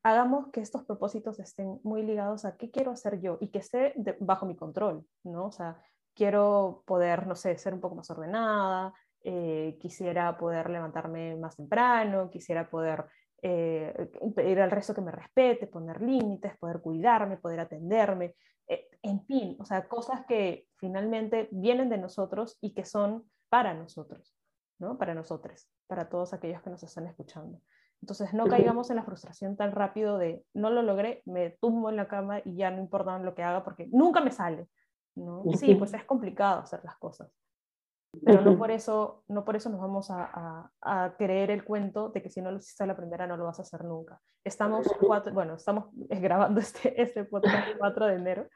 hagamos 0.03 0.49
que 0.49 0.63
estos 0.63 0.85
propósitos 0.85 1.39
estén 1.39 1.81
muy 1.83 2.03
ligados 2.03 2.47
a 2.47 2.57
qué 2.57 2.71
quiero 2.71 2.93
hacer 2.93 3.21
yo 3.21 3.37
y 3.43 3.49
que 3.49 3.59
esté 3.59 3.93
bajo 4.21 4.47
mi 4.47 4.57
control, 4.57 5.07
¿no? 5.23 5.49
O 5.49 5.53
sea, 5.53 5.83
quiero 6.15 6.83
poder, 6.87 7.27
no 7.27 7.35
sé, 7.35 7.59
ser 7.59 7.75
un 7.75 7.81
poco 7.81 7.97
más 7.97 8.09
ordenada, 8.11 8.95
eh, 9.29 9.77
quisiera 9.81 10.39
poder 10.39 10.71
levantarme 10.71 11.35
más 11.35 11.57
temprano, 11.57 12.31
quisiera 12.31 12.71
poder 12.71 13.07
eh, 13.43 14.09
pedir 14.37 14.61
al 14.61 14.71
resto 14.71 14.95
que 14.95 15.01
me 15.01 15.11
respete, 15.11 15.67
poner 15.67 16.01
límites, 16.01 16.57
poder 16.59 16.81
cuidarme, 16.81 17.37
poder 17.37 17.59
atenderme, 17.59 18.37
eh, 18.69 18.89
en 19.03 19.25
fin, 19.27 19.57
o 19.59 19.65
sea, 19.65 19.89
cosas 19.89 20.25
que 20.27 20.69
finalmente 20.77 21.49
vienen 21.51 21.89
de 21.89 21.99
nosotros 21.99 22.57
y 22.61 22.73
que 22.73 22.85
son 22.85 23.29
para 23.49 23.75
nosotros, 23.75 24.33
¿no? 24.79 24.97
Para 24.97 25.13
nosotros, 25.13 25.69
para 25.89 26.09
todos 26.09 26.33
aquellos 26.33 26.63
que 26.63 26.71
nos 26.71 26.85
están 26.85 27.09
escuchando. 27.09 27.61
Entonces, 28.01 28.33
no 28.33 28.47
caigamos 28.47 28.91
en 28.91 28.97
la 28.97 29.03
frustración 29.03 29.57
tan 29.57 29.73
rápido 29.73 30.19
de 30.19 30.45
no 30.55 30.71
lo 30.71 30.83
logré, 30.83 31.23
me 31.25 31.51
tumbo 31.61 31.91
en 31.91 31.97
la 31.97 32.07
cama 32.07 32.43
y 32.45 32.55
ya 32.55 32.71
no 32.71 32.79
importa 32.79 33.19
lo 33.19 33.35
que 33.35 33.43
haga 33.43 33.65
porque 33.65 33.89
nunca 33.91 34.21
me 34.21 34.31
sale. 34.31 34.69
¿no? 35.17 35.43
Sí, 35.59 35.75
pues 35.75 35.95
es 35.95 36.05
complicado 36.05 36.61
hacer 36.61 36.85
las 36.85 36.97
cosas. 36.99 37.29
Pero 38.25 38.41
no 38.43 38.57
por 38.57 38.71
eso, 38.71 39.25
no 39.29 39.45
por 39.45 39.57
eso 39.57 39.69
nos 39.69 39.81
vamos 39.81 40.11
a, 40.11 40.71
a, 40.81 41.15
creer 41.17 41.51
el 41.51 41.65
cuento 41.65 42.09
de 42.11 42.23
que 42.23 42.31
si 42.31 42.41
no 42.41 42.51
lo 42.51 42.59
hiciste 42.59 42.85
a 42.85 42.87
la 42.87 42.97
primera 42.97 43.27
no 43.27 43.37
lo 43.37 43.45
vas 43.45 43.59
a 43.59 43.63
hacer 43.63 43.85
nunca. 43.85 44.21
Estamos, 44.45 44.87
cuatro, 45.01 45.33
bueno, 45.35 45.55
estamos 45.55 45.87
grabando 46.09 46.61
este, 46.61 47.01
este 47.01 47.25
podcast 47.25 47.69
el 47.69 47.79
4 47.79 48.07
de 48.07 48.15
enero, 48.15 48.49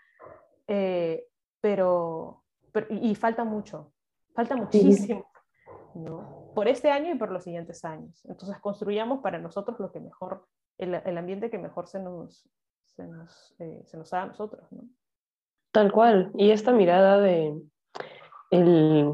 eh, 0.67 1.27
pero, 1.61 2.43
y, 2.89 3.15
falta 3.15 3.45
mucho, 3.45 3.93
falta 4.35 4.57
muchísimo, 4.57 5.27
¿no? 5.95 6.53
Por 6.55 6.69
este 6.69 6.91
año 6.91 7.13
y 7.13 7.19
por 7.19 7.31
los 7.31 7.45
siguientes 7.45 7.85
años. 7.85 8.25
Entonces 8.25 8.59
construyamos 8.61 9.21
para 9.21 9.39
nosotros 9.39 9.79
lo 9.79 9.93
que 9.93 10.01
mejor, 10.01 10.47
el, 10.79 10.95
el 10.95 11.19
ambiente 11.19 11.51
que 11.51 11.59
mejor 11.59 11.87
se 11.89 12.01
nos, 12.01 12.49
se 12.85 13.07
nos, 13.07 13.55
eh, 13.59 13.83
se 13.85 13.97
nos 13.97 14.11
da 14.11 14.23
a 14.23 14.27
nosotros, 14.27 14.71
¿no? 14.73 14.85
Tal 15.73 15.93
cual. 15.93 16.33
Y 16.35 16.51
esta 16.51 16.73
mirada 16.73 17.21
de, 17.21 17.61
el, 18.51 19.13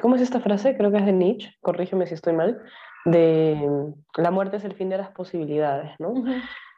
¿cómo 0.00 0.16
es 0.16 0.22
esta 0.22 0.40
frase? 0.40 0.76
Creo 0.76 0.90
que 0.90 0.98
es 0.98 1.06
de 1.06 1.12
Nietzsche, 1.12 1.54
corrígeme 1.60 2.06
si 2.06 2.14
estoy 2.14 2.32
mal, 2.32 2.60
de 3.04 3.56
la 4.16 4.30
muerte 4.30 4.56
es 4.56 4.64
el 4.64 4.74
fin 4.74 4.88
de 4.88 4.98
las 4.98 5.10
posibilidades, 5.10 5.92
¿no? 5.98 6.14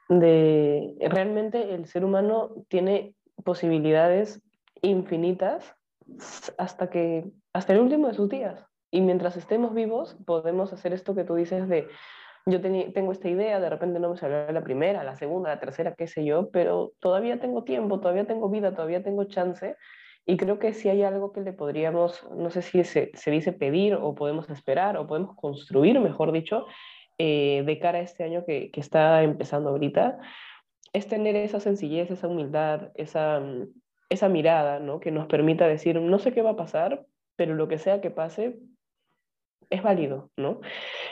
De 0.09 0.95
realmente 1.09 1.75
el 1.75 1.87
ser 1.87 2.05
humano 2.05 2.51
tiene 2.69 3.15
posibilidades 3.43 4.43
infinitas 4.83 5.75
hasta 6.59 6.91
que 6.91 7.25
hasta 7.53 7.73
el 7.73 7.81
último 7.81 8.09
de 8.09 8.15
sus 8.15 8.29
días. 8.29 8.67
Y 8.91 9.01
mientras 9.01 9.37
estemos 9.37 9.75
vivos, 9.75 10.17
podemos 10.27 10.73
hacer 10.73 10.93
esto 10.93 11.15
que 11.15 11.25
tú 11.25 11.35
dices 11.35 11.69
de 11.69 11.89
yo 12.47 12.61
tengo 12.61 13.13
esta 13.13 13.29
idea, 13.31 13.59
de 13.59 13.71
repente 13.71 13.99
no 13.99 14.11
me 14.11 14.19
salió 14.19 14.53
la 14.53 14.63
primera, 14.63 15.03
la 15.03 15.17
segunda, 15.17 15.49
la 15.49 15.61
tercera, 15.61 15.95
qué 15.95 16.07
sé 16.07 16.27
yo, 16.27 16.51
pero 16.51 16.93
todavía 17.01 17.41
tengo 17.41 17.65
tiempo, 17.65 18.01
todavía 18.01 18.27
tengo 18.27 18.51
vida, 18.51 18.75
todavía 18.75 19.03
tengo 19.03 19.25
chance 19.25 19.77
y 20.27 20.37
creo 20.37 20.59
que 20.59 20.73
si 20.73 20.89
hay 20.89 21.03
algo 21.03 21.33
que 21.33 21.41
le 21.41 21.53
podríamos, 21.53 22.27
no 22.35 22.51
sé 22.51 22.63
si 22.63 22.83
se, 22.85 23.11
se 23.15 23.31
dice 23.31 23.53
pedir 23.53 23.95
o 23.95 24.15
podemos 24.15 24.49
esperar 24.51 24.97
o 24.97 25.07
podemos 25.07 25.37
construir, 25.37 26.01
mejor 26.01 26.33
dicho, 26.33 26.67
eh, 27.19 27.63
de 27.67 27.79
cara 27.79 27.99
a 27.99 28.03
este 28.03 28.25
año 28.25 28.45
que, 28.47 28.71
que, 28.71 28.81
está 28.81 29.23
empezando 29.23 29.71
ahorita, 29.71 30.19
es 30.93 31.07
tener 31.09 31.37
esa 31.37 31.61
sencillez, 31.61 32.11
esa 32.11 32.29
humildad, 32.29 32.91
esa, 32.95 33.43
esa 34.09 34.29
mirada, 34.29 34.79
¿no? 34.81 34.99
Que 35.01 35.11
nos 35.11 35.27
permita 35.27 35.69
decir, 35.69 36.01
no 36.01 36.19
sé 36.19 36.33
qué 36.33 36.43
va 36.43 36.51
a 36.51 36.57
pasar, 36.57 37.05
pero 37.37 37.55
lo 37.55 37.69
que 37.69 37.79
sea 37.79 38.01
que 38.01 38.11
pase, 38.11 38.59
es 39.71 39.83
válido, 39.83 40.31
¿no? 40.37 40.61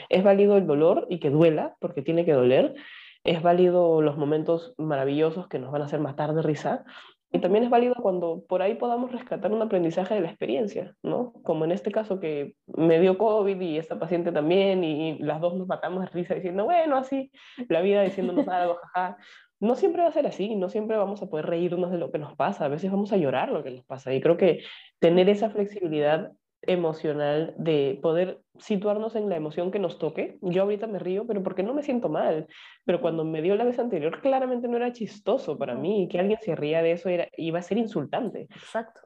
Es 0.09 0.23
válido 0.23 0.57
el 0.57 0.65
dolor 0.65 1.05
y 1.09 1.19
que 1.19 1.29
duela, 1.29 1.75
porque 1.79 2.01
tiene 2.01 2.25
que 2.25 2.33
doler. 2.33 2.75
Es 3.23 3.41
válido 3.41 4.01
los 4.01 4.17
momentos 4.17 4.73
maravillosos 4.77 5.47
que 5.47 5.59
nos 5.59 5.71
van 5.71 5.81
a 5.81 5.85
hacer 5.85 5.99
matar 5.99 6.33
de 6.33 6.41
risa, 6.41 6.83
y 7.35 7.39
también 7.39 7.63
es 7.63 7.71
válido 7.71 7.95
cuando 7.95 8.45
por 8.47 8.61
ahí 8.61 8.75
podamos 8.75 9.11
rescatar 9.11 9.51
un 9.51 9.61
aprendizaje 9.63 10.13
de 10.13 10.21
la 10.21 10.27
experiencia, 10.27 10.95
¿no? 11.01 11.33
Como 11.41 11.65
en 11.65 11.71
este 11.71 11.91
caso 11.91 12.19
que 12.19 12.55
me 12.67 12.99
dio 12.99 13.17
COVID 13.17 13.59
y 13.59 13.79
esta 13.79 13.97
paciente 13.97 14.31
también 14.31 14.83
y 14.83 15.17
las 15.17 15.41
dos 15.41 15.55
nos 15.55 15.67
matamos 15.67 16.01
de 16.01 16.11
risa 16.11 16.35
diciendo, 16.35 16.65
bueno, 16.65 16.95
así, 16.95 17.31
la 17.69 17.81
vida 17.81 18.03
diciéndonos 18.03 18.47
algo, 18.47 18.75
jaja. 18.75 19.17
No 19.59 19.73
siempre 19.73 20.03
va 20.03 20.09
a 20.09 20.11
ser 20.11 20.27
así, 20.27 20.55
no 20.55 20.69
siempre 20.69 20.95
vamos 20.95 21.23
a 21.23 21.27
poder 21.27 21.47
reírnos 21.47 21.89
de 21.89 21.97
lo 21.97 22.11
que 22.11 22.19
nos 22.19 22.35
pasa, 22.35 22.65
a 22.65 22.67
veces 22.67 22.91
vamos 22.91 23.11
a 23.13 23.17
llorar 23.17 23.49
lo 23.49 23.63
que 23.63 23.71
nos 23.71 23.83
pasa. 23.83 24.13
Y 24.13 24.21
creo 24.21 24.37
que 24.37 24.63
tener 24.99 25.27
esa 25.27 25.49
flexibilidad 25.49 26.33
emocional 26.67 27.53
de 27.57 27.99
poder 28.01 28.39
situarnos 28.59 29.15
en 29.15 29.29
la 29.29 29.35
emoción 29.35 29.71
que 29.71 29.79
nos 29.79 29.97
toque. 29.97 30.37
Yo 30.41 30.63
ahorita 30.63 30.87
me 30.87 30.99
río, 30.99 31.25
pero 31.27 31.43
porque 31.43 31.63
no 31.63 31.73
me 31.73 31.83
siento 31.83 32.09
mal. 32.09 32.47
Pero 32.85 33.01
cuando 33.01 33.25
me 33.25 33.41
dio 33.41 33.55
la 33.55 33.63
vez 33.63 33.79
anterior, 33.79 34.21
claramente 34.21 34.67
no 34.67 34.77
era 34.77 34.91
chistoso 34.91 35.57
para 35.57 35.75
mí. 35.75 36.07
Que 36.09 36.19
alguien 36.19 36.39
se 36.41 36.55
ría 36.55 36.81
de 36.81 36.93
eso 36.93 37.09
era, 37.09 37.27
iba 37.37 37.59
a 37.59 37.63
ser 37.63 37.77
insultante. 37.77 38.47
Exacto. 38.49 39.01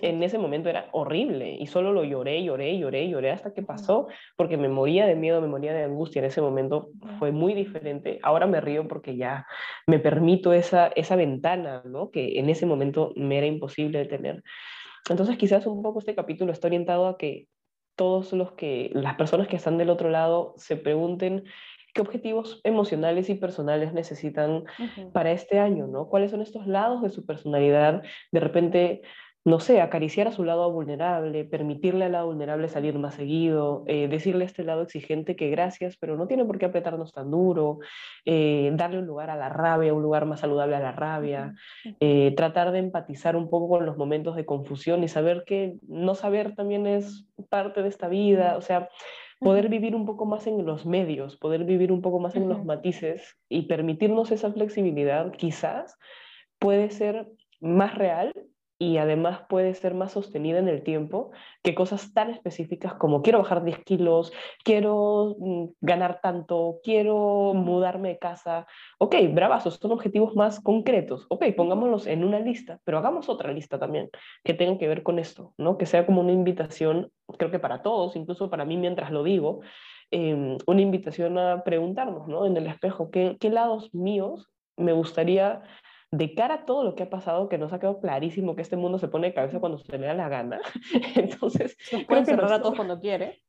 En 0.00 0.22
ese 0.22 0.38
momento 0.38 0.70
era 0.70 0.88
horrible 0.92 1.54
y 1.58 1.66
solo 1.66 1.92
lo 1.92 2.02
lloré, 2.02 2.42
lloré, 2.42 2.78
lloré, 2.78 3.10
lloré 3.10 3.30
hasta 3.30 3.52
que 3.52 3.62
pasó 3.62 4.06
porque 4.36 4.56
me 4.56 4.70
moría 4.70 5.06
de 5.06 5.16
miedo, 5.16 5.42
me 5.42 5.48
moría 5.48 5.74
de 5.74 5.84
angustia. 5.84 6.20
En 6.20 6.26
ese 6.26 6.40
momento 6.40 6.88
fue 7.18 7.30
muy 7.30 7.52
diferente. 7.52 8.18
Ahora 8.22 8.46
me 8.46 8.62
río 8.62 8.88
porque 8.88 9.16
ya 9.16 9.46
me 9.86 9.98
permito 9.98 10.54
esa, 10.54 10.86
esa 10.88 11.16
ventana, 11.16 11.82
¿no? 11.84 12.10
Que 12.10 12.38
en 12.38 12.48
ese 12.48 12.64
momento 12.64 13.12
me 13.16 13.36
era 13.36 13.46
imposible 13.46 13.98
de 13.98 14.06
tener. 14.06 14.42
Entonces 15.08 15.36
quizás 15.36 15.66
un 15.66 15.82
poco 15.82 15.98
este 15.98 16.14
capítulo 16.14 16.52
está 16.52 16.68
orientado 16.68 17.06
a 17.06 17.18
que 17.18 17.48
todos 17.96 18.32
los 18.32 18.52
que, 18.52 18.90
las 18.94 19.16
personas 19.16 19.48
que 19.48 19.56
están 19.56 19.78
del 19.78 19.90
otro 19.90 20.10
lado 20.10 20.54
se 20.56 20.76
pregunten 20.76 21.44
qué 21.94 22.00
objetivos 22.00 22.60
emocionales 22.64 23.28
y 23.28 23.34
personales 23.34 23.92
necesitan 23.92 24.64
para 25.12 25.32
este 25.32 25.58
año, 25.58 25.86
¿no? 25.86 26.08
¿Cuáles 26.08 26.30
son 26.30 26.40
estos 26.40 26.66
lados 26.66 27.02
de 27.02 27.10
su 27.10 27.26
personalidad? 27.26 28.02
De 28.30 28.40
repente 28.40 29.02
no 29.44 29.58
sé, 29.58 29.80
acariciar 29.80 30.28
a 30.28 30.32
su 30.32 30.44
lado 30.44 30.70
vulnerable, 30.70 31.44
permitirle 31.44 32.04
al 32.04 32.12
lado 32.12 32.26
vulnerable 32.26 32.68
salir 32.68 32.96
más 32.98 33.14
seguido, 33.14 33.82
eh, 33.88 34.06
decirle 34.06 34.44
a 34.44 34.46
este 34.46 34.62
lado 34.62 34.82
exigente 34.82 35.34
que 35.34 35.50
gracias, 35.50 35.96
pero 35.96 36.16
no 36.16 36.28
tiene 36.28 36.44
por 36.44 36.58
qué 36.58 36.66
apretarnos 36.66 37.12
tan 37.12 37.30
duro, 37.32 37.80
eh, 38.24 38.70
darle 38.74 39.00
un 39.00 39.06
lugar 39.06 39.30
a 39.30 39.36
la 39.36 39.48
rabia, 39.48 39.94
un 39.94 40.02
lugar 40.02 40.26
más 40.26 40.40
saludable 40.40 40.76
a 40.76 40.80
la 40.80 40.92
rabia, 40.92 41.54
eh, 41.98 42.32
tratar 42.36 42.70
de 42.70 42.78
empatizar 42.78 43.34
un 43.34 43.50
poco 43.50 43.68
con 43.68 43.84
los 43.84 43.96
momentos 43.96 44.36
de 44.36 44.46
confusión 44.46 45.02
y 45.02 45.08
saber 45.08 45.42
que 45.44 45.74
no 45.88 46.14
saber 46.14 46.54
también 46.54 46.86
es 46.86 47.26
parte 47.48 47.82
de 47.82 47.88
esta 47.88 48.06
vida, 48.06 48.56
o 48.56 48.60
sea, 48.60 48.90
poder 49.40 49.68
vivir 49.68 49.96
un 49.96 50.06
poco 50.06 50.24
más 50.24 50.46
en 50.46 50.64
los 50.64 50.86
medios, 50.86 51.36
poder 51.36 51.64
vivir 51.64 51.90
un 51.90 52.00
poco 52.00 52.20
más 52.20 52.36
en 52.36 52.48
los 52.48 52.64
matices 52.64 53.36
y 53.48 53.62
permitirnos 53.62 54.30
esa 54.30 54.52
flexibilidad, 54.52 55.32
quizás 55.32 55.98
puede 56.60 56.90
ser 56.90 57.26
más 57.60 57.96
real 57.96 58.32
y 58.82 58.98
además 58.98 59.42
puede 59.48 59.74
ser 59.74 59.94
más 59.94 60.10
sostenida 60.10 60.58
en 60.58 60.66
el 60.66 60.82
tiempo 60.82 61.30
que 61.62 61.72
cosas 61.72 62.12
tan 62.12 62.30
específicas 62.30 62.94
como 62.94 63.22
quiero 63.22 63.38
bajar 63.38 63.62
10 63.62 63.78
kilos, 63.84 64.32
quiero 64.64 65.36
mm, 65.38 65.66
ganar 65.80 66.18
tanto, 66.20 66.80
quiero 66.82 67.52
mudarme 67.54 68.08
de 68.08 68.18
casa. 68.18 68.66
Ok, 68.98 69.14
bravazos, 69.32 69.76
son 69.76 69.92
objetivos 69.92 70.34
más 70.34 70.58
concretos. 70.58 71.26
Ok, 71.28 71.44
pongámoslos 71.56 72.08
en 72.08 72.24
una 72.24 72.40
lista, 72.40 72.80
pero 72.82 72.98
hagamos 72.98 73.28
otra 73.28 73.52
lista 73.52 73.78
también 73.78 74.10
que 74.42 74.52
tenga 74.52 74.76
que 74.78 74.88
ver 74.88 75.04
con 75.04 75.20
esto, 75.20 75.54
¿no? 75.58 75.78
Que 75.78 75.86
sea 75.86 76.04
como 76.04 76.20
una 76.20 76.32
invitación, 76.32 77.12
creo 77.38 77.52
que 77.52 77.60
para 77.60 77.82
todos, 77.82 78.16
incluso 78.16 78.50
para 78.50 78.64
mí 78.64 78.76
mientras 78.76 79.12
lo 79.12 79.22
digo, 79.22 79.60
em, 80.10 80.58
una 80.66 80.80
invitación 80.80 81.38
a 81.38 81.62
preguntarnos, 81.62 82.26
¿no? 82.26 82.46
En 82.46 82.56
el 82.56 82.66
espejo, 82.66 83.12
¿qué, 83.12 83.36
qué 83.38 83.48
lados 83.48 83.94
míos 83.94 84.50
me 84.76 84.92
gustaría 84.92 85.62
de 86.12 86.34
cara 86.34 86.54
a 86.54 86.64
todo 86.66 86.84
lo 86.84 86.94
que 86.94 87.04
ha 87.04 87.10
pasado, 87.10 87.48
que 87.48 87.58
nos 87.58 87.72
ha 87.72 87.80
quedado 87.80 87.98
clarísimo 87.98 88.54
que 88.54 88.62
este 88.62 88.76
mundo 88.76 88.98
se 88.98 89.08
pone 89.08 89.28
de 89.28 89.34
cabeza 89.34 89.60
cuando 89.60 89.78
se 89.78 89.98
le 89.98 90.06
da 90.06 90.14
la 90.14 90.28
gana. 90.28 90.60
Entonces, 91.16 91.76
nos 91.90 92.04
pueden 92.04 92.26
cerrar 92.26 92.52
a 92.52 92.60
todos 92.60 92.76
cuando 92.76 93.00
quiere. 93.00 93.42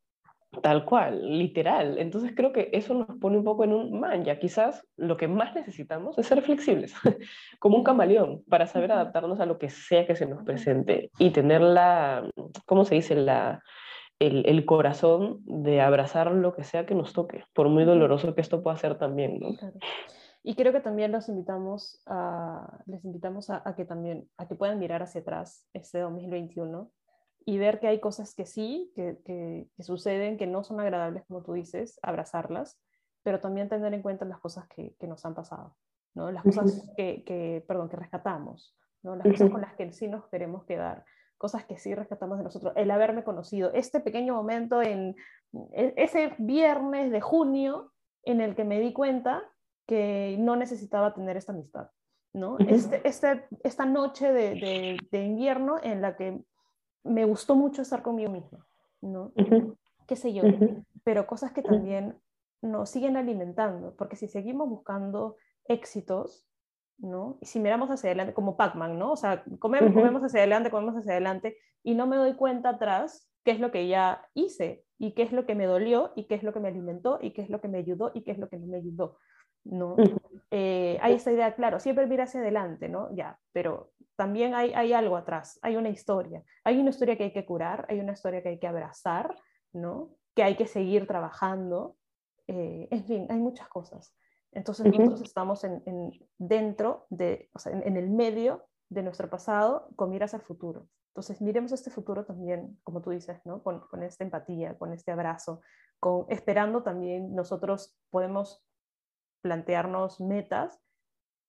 Tal 0.62 0.86
cual, 0.86 1.40
literal. 1.40 1.98
Entonces 1.98 2.32
creo 2.36 2.54
que 2.54 2.70
eso 2.74 2.94
nos 2.94 3.18
pone 3.20 3.38
un 3.38 3.44
poco 3.44 3.64
en 3.64 3.74
un 3.74 4.00
man, 4.00 4.24
ya 4.24 4.38
quizás 4.38 4.86
lo 4.98 5.18
que 5.18 5.28
más 5.28 5.56
necesitamos 5.56 6.18
es 6.18 6.28
ser 6.28 6.42
flexibles, 6.42 6.94
como 7.60 7.78
un 7.78 7.84
camaleón, 7.84 8.44
para 8.48 8.68
saber 8.68 8.92
adaptarnos 8.92 9.40
a 9.40 9.48
lo 9.48 9.58
que 9.58 9.70
sea 9.70 10.06
que 10.06 10.16
se 10.16 10.28
nos 10.28 10.44
presente 10.44 11.10
y 11.18 11.32
tener 11.32 11.62
la, 11.62 12.30
¿cómo 12.66 12.86
se 12.86 12.96
dice? 12.96 13.16
La, 13.16 13.64
el, 14.20 14.46
el, 14.46 14.64
corazón 14.66 15.40
de 15.46 15.82
abrazar 15.82 16.32
lo 16.32 16.54
que 16.54 16.64
sea 16.64 16.86
que 16.86 16.94
nos 16.94 17.14
toque, 17.14 17.44
por 17.54 17.68
muy 17.70 17.84
doloroso 17.84 18.36
que 18.36 18.42
esto 18.42 18.62
pueda 18.62 18.78
ser 18.78 18.98
también. 19.00 19.40
¿no? 19.40 19.50
Y 20.46 20.56
creo 20.56 20.74
que 20.74 20.82
también 20.82 21.14
los 21.14 21.30
invitamos 21.30 22.04
a, 22.06 22.84
les 22.86 23.04
invitamos 23.06 23.50
a, 23.50 23.64
que 23.78 23.86
también 23.86 24.30
a 24.38 24.46
que 24.46 24.56
puedan 24.56 24.78
mirar 24.78 25.02
hacia 25.02 25.22
atrás 25.22 25.66
este 25.72 26.00
2021 26.00 26.92
y 27.46 27.58
ver 27.58 27.80
que 27.80 27.88
hay 27.88 28.02
cosas 28.02 28.36
que 28.36 28.46
sí, 28.46 28.92
que, 28.94 29.20
que, 29.26 29.84
suceden, 29.84 30.38
que 30.38 30.46
no 30.46 30.64
son 30.64 30.82
agradables, 30.82 31.24
como 31.28 31.44
tú 31.44 31.54
dices, 31.54 31.98
abrazarlas, 32.04 32.78
pero 33.24 33.40
también 33.40 33.70
tener 33.70 33.94
en 33.94 34.02
cuenta 34.02 34.26
las 34.26 34.40
cosas 34.40 34.68
que, 34.68 34.96
que 35.00 35.08
nos 35.08 35.26
han 35.26 35.34
pasado, 35.34 35.78
¿no? 36.14 36.30
las 36.30 36.44
cosas 36.44 36.92
que, 36.98 37.24
que, 37.24 37.64
perdón, 37.66 37.88
que 37.88 37.98
rescatamos, 37.98 38.78
¿no? 39.02 39.16
las 39.16 39.28
cosas 39.28 39.50
con 39.50 39.62
las 39.62 39.76
que 39.76 39.94
sí 39.94 40.10
nos 40.10 40.28
queremos 40.28 40.66
quedar, 40.66 41.06
cosas 41.38 41.66
que 41.66 41.78
sí 41.78 41.96
rescatamos 41.96 42.38
de 42.38 42.44
nosotros, 42.44 42.74
el 42.76 42.92
haberme 42.92 43.24
conocido, 43.24 43.72
este 43.74 44.02
pequeño 44.02 44.34
momento 44.34 44.82
en 44.82 45.16
e, 45.72 45.94
ese 45.96 46.36
viernes 46.38 47.12
de 47.12 47.22
junio 47.22 47.94
en 48.24 48.42
el 48.42 48.56
que 48.56 48.66
me 48.66 48.80
di 48.80 48.92
cuenta 48.92 49.42
que 49.86 50.38
no 50.40 50.56
necesitaba 50.56 51.14
tener 51.14 51.38
esta 51.38 51.52
amistad, 51.52 51.90
¿no? 52.34 52.58
Este, 52.60 53.08
este, 53.08 53.48
esta 53.64 53.86
noche 53.86 54.32
de, 54.32 54.98
de, 55.12 55.24
invierno 55.24 55.78
en 55.82 56.02
la 56.02 56.16
que 56.16 56.42
me 57.04 57.26
gustó 57.26 57.56
mucho 57.56 57.82
estar 57.82 58.02
conmigo 58.02 58.32
misma, 58.32 58.66
¿no? 59.02 59.34
Qué 60.08 60.16
sé 60.16 60.34
yo, 60.34 60.44
pero 61.04 61.28
cosas 61.28 61.52
que 61.52 61.62
también 61.62 62.18
nos 62.62 62.90
siguen 62.90 63.18
alimentando, 63.18 63.96
porque 63.96 64.16
si 64.16 64.28
seguimos 64.28 64.70
buscando 64.70 65.38
éxitos, 65.66 66.48
¿no? 66.98 67.38
Y 67.42 67.46
si 67.46 67.60
miramos 67.60 67.90
hacia 67.90 68.10
adelante, 68.10 68.34
como 68.34 68.56
Pac-Man, 68.56 68.98
¿no? 68.98 69.12
O 69.12 69.16
sea, 69.18 69.44
comemos, 69.60 69.94
comemos 69.94 70.22
hacia 70.24 70.40
adelante, 70.40 70.72
comemos 70.72 70.96
hacia 70.96 71.12
adelante, 71.14 71.58
y 71.84 71.96
no 71.96 72.08
me 72.08 72.16
doy 72.16 72.36
cuenta 72.36 72.70
atrás 72.70 73.30
qué 73.44 73.52
es 73.52 73.60
lo 73.60 73.72
que 73.72 73.88
ya 73.88 74.26
hice, 74.34 74.86
y 74.98 75.14
qué 75.14 75.24
es 75.24 75.34
lo 75.34 75.46
que 75.46 75.56
me 75.56 75.66
dolió, 75.66 76.14
y 76.16 76.26
qué 76.28 76.36
es 76.36 76.44
lo 76.44 76.54
que 76.54 76.62
me 76.62 76.70
alimentó, 76.70 77.20
y 77.22 77.32
qué 77.32 77.42
es 77.42 77.50
lo 77.50 77.60
que 77.60 77.68
me 77.68 77.80
ayudó, 77.80 78.12
y 78.14 78.24
qué 78.24 78.32
es 78.32 78.38
lo 78.38 78.48
que 78.48 78.58
no 78.58 78.68
me 78.68 78.78
ayudó. 78.78 79.18
¿No? 79.64 79.96
Eh, 80.52 81.00
hay 81.02 81.14
esta 81.14 81.32
idea, 81.32 81.56
claro, 81.56 81.80
siempre 81.80 82.06
mira 82.06 82.26
hacia 82.26 82.42
adelante, 82.42 82.90
¿no? 82.90 83.14
Ya, 83.16 83.40
pero 83.52 83.92
también 84.16 84.54
hay, 84.54 84.74
hay 84.74 84.94
algo 84.94 85.18
atrás, 85.18 85.60
hay 85.62 85.76
una 85.76 85.90
historia, 85.90 86.44
hay 86.64 86.80
una 86.80 86.92
historia 86.92 87.18
que 87.18 87.24
hay 87.24 87.34
que 87.34 87.46
curar, 87.46 87.86
hay 87.90 88.00
una 88.00 88.14
historia 88.14 88.44
que 88.44 88.50
hay 88.50 88.60
que 88.60 88.68
abrazar, 88.68 89.36
¿no? 89.72 90.12
Que 90.36 90.44
hay 90.44 90.56
que 90.56 90.68
seguir 90.68 91.08
trabajando, 91.08 91.98
eh, 92.48 92.88
en 92.92 93.06
fin, 93.06 93.28
hay 93.30 93.40
muchas 93.40 93.68
cosas. 93.68 94.16
Entonces 94.52 94.86
nosotros 94.86 95.22
estamos 95.22 95.64
en, 95.64 96.12
dentro 96.38 97.08
de, 97.10 97.50
o 97.54 97.60
sea, 97.60 97.72
en, 97.74 97.98
el 97.98 98.10
medio 98.10 98.66
de 98.90 99.02
nuestro 99.02 99.30
pasado 99.30 99.90
con 99.96 100.12
miras 100.12 100.36
al 100.36 100.42
futuro. 100.42 100.88
Entonces 101.08 101.42
miremos 101.42 101.72
este 101.72 101.90
futuro 101.90 102.26
también, 102.26 102.80
como 102.84 103.02
tú 103.02 103.10
dices, 103.10 103.40
¿no? 103.46 103.64
Con, 103.64 103.80
con 103.88 104.04
esta 104.04 104.24
empatía, 104.24 104.78
con 104.78 104.94
este 104.94 105.12
abrazo, 105.12 105.62
con, 106.00 106.26
esperando 106.30 106.84
también 106.84 107.34
nosotros 107.34 107.98
podemos 108.12 108.64
plantearnos 109.44 110.20
metas 110.22 110.82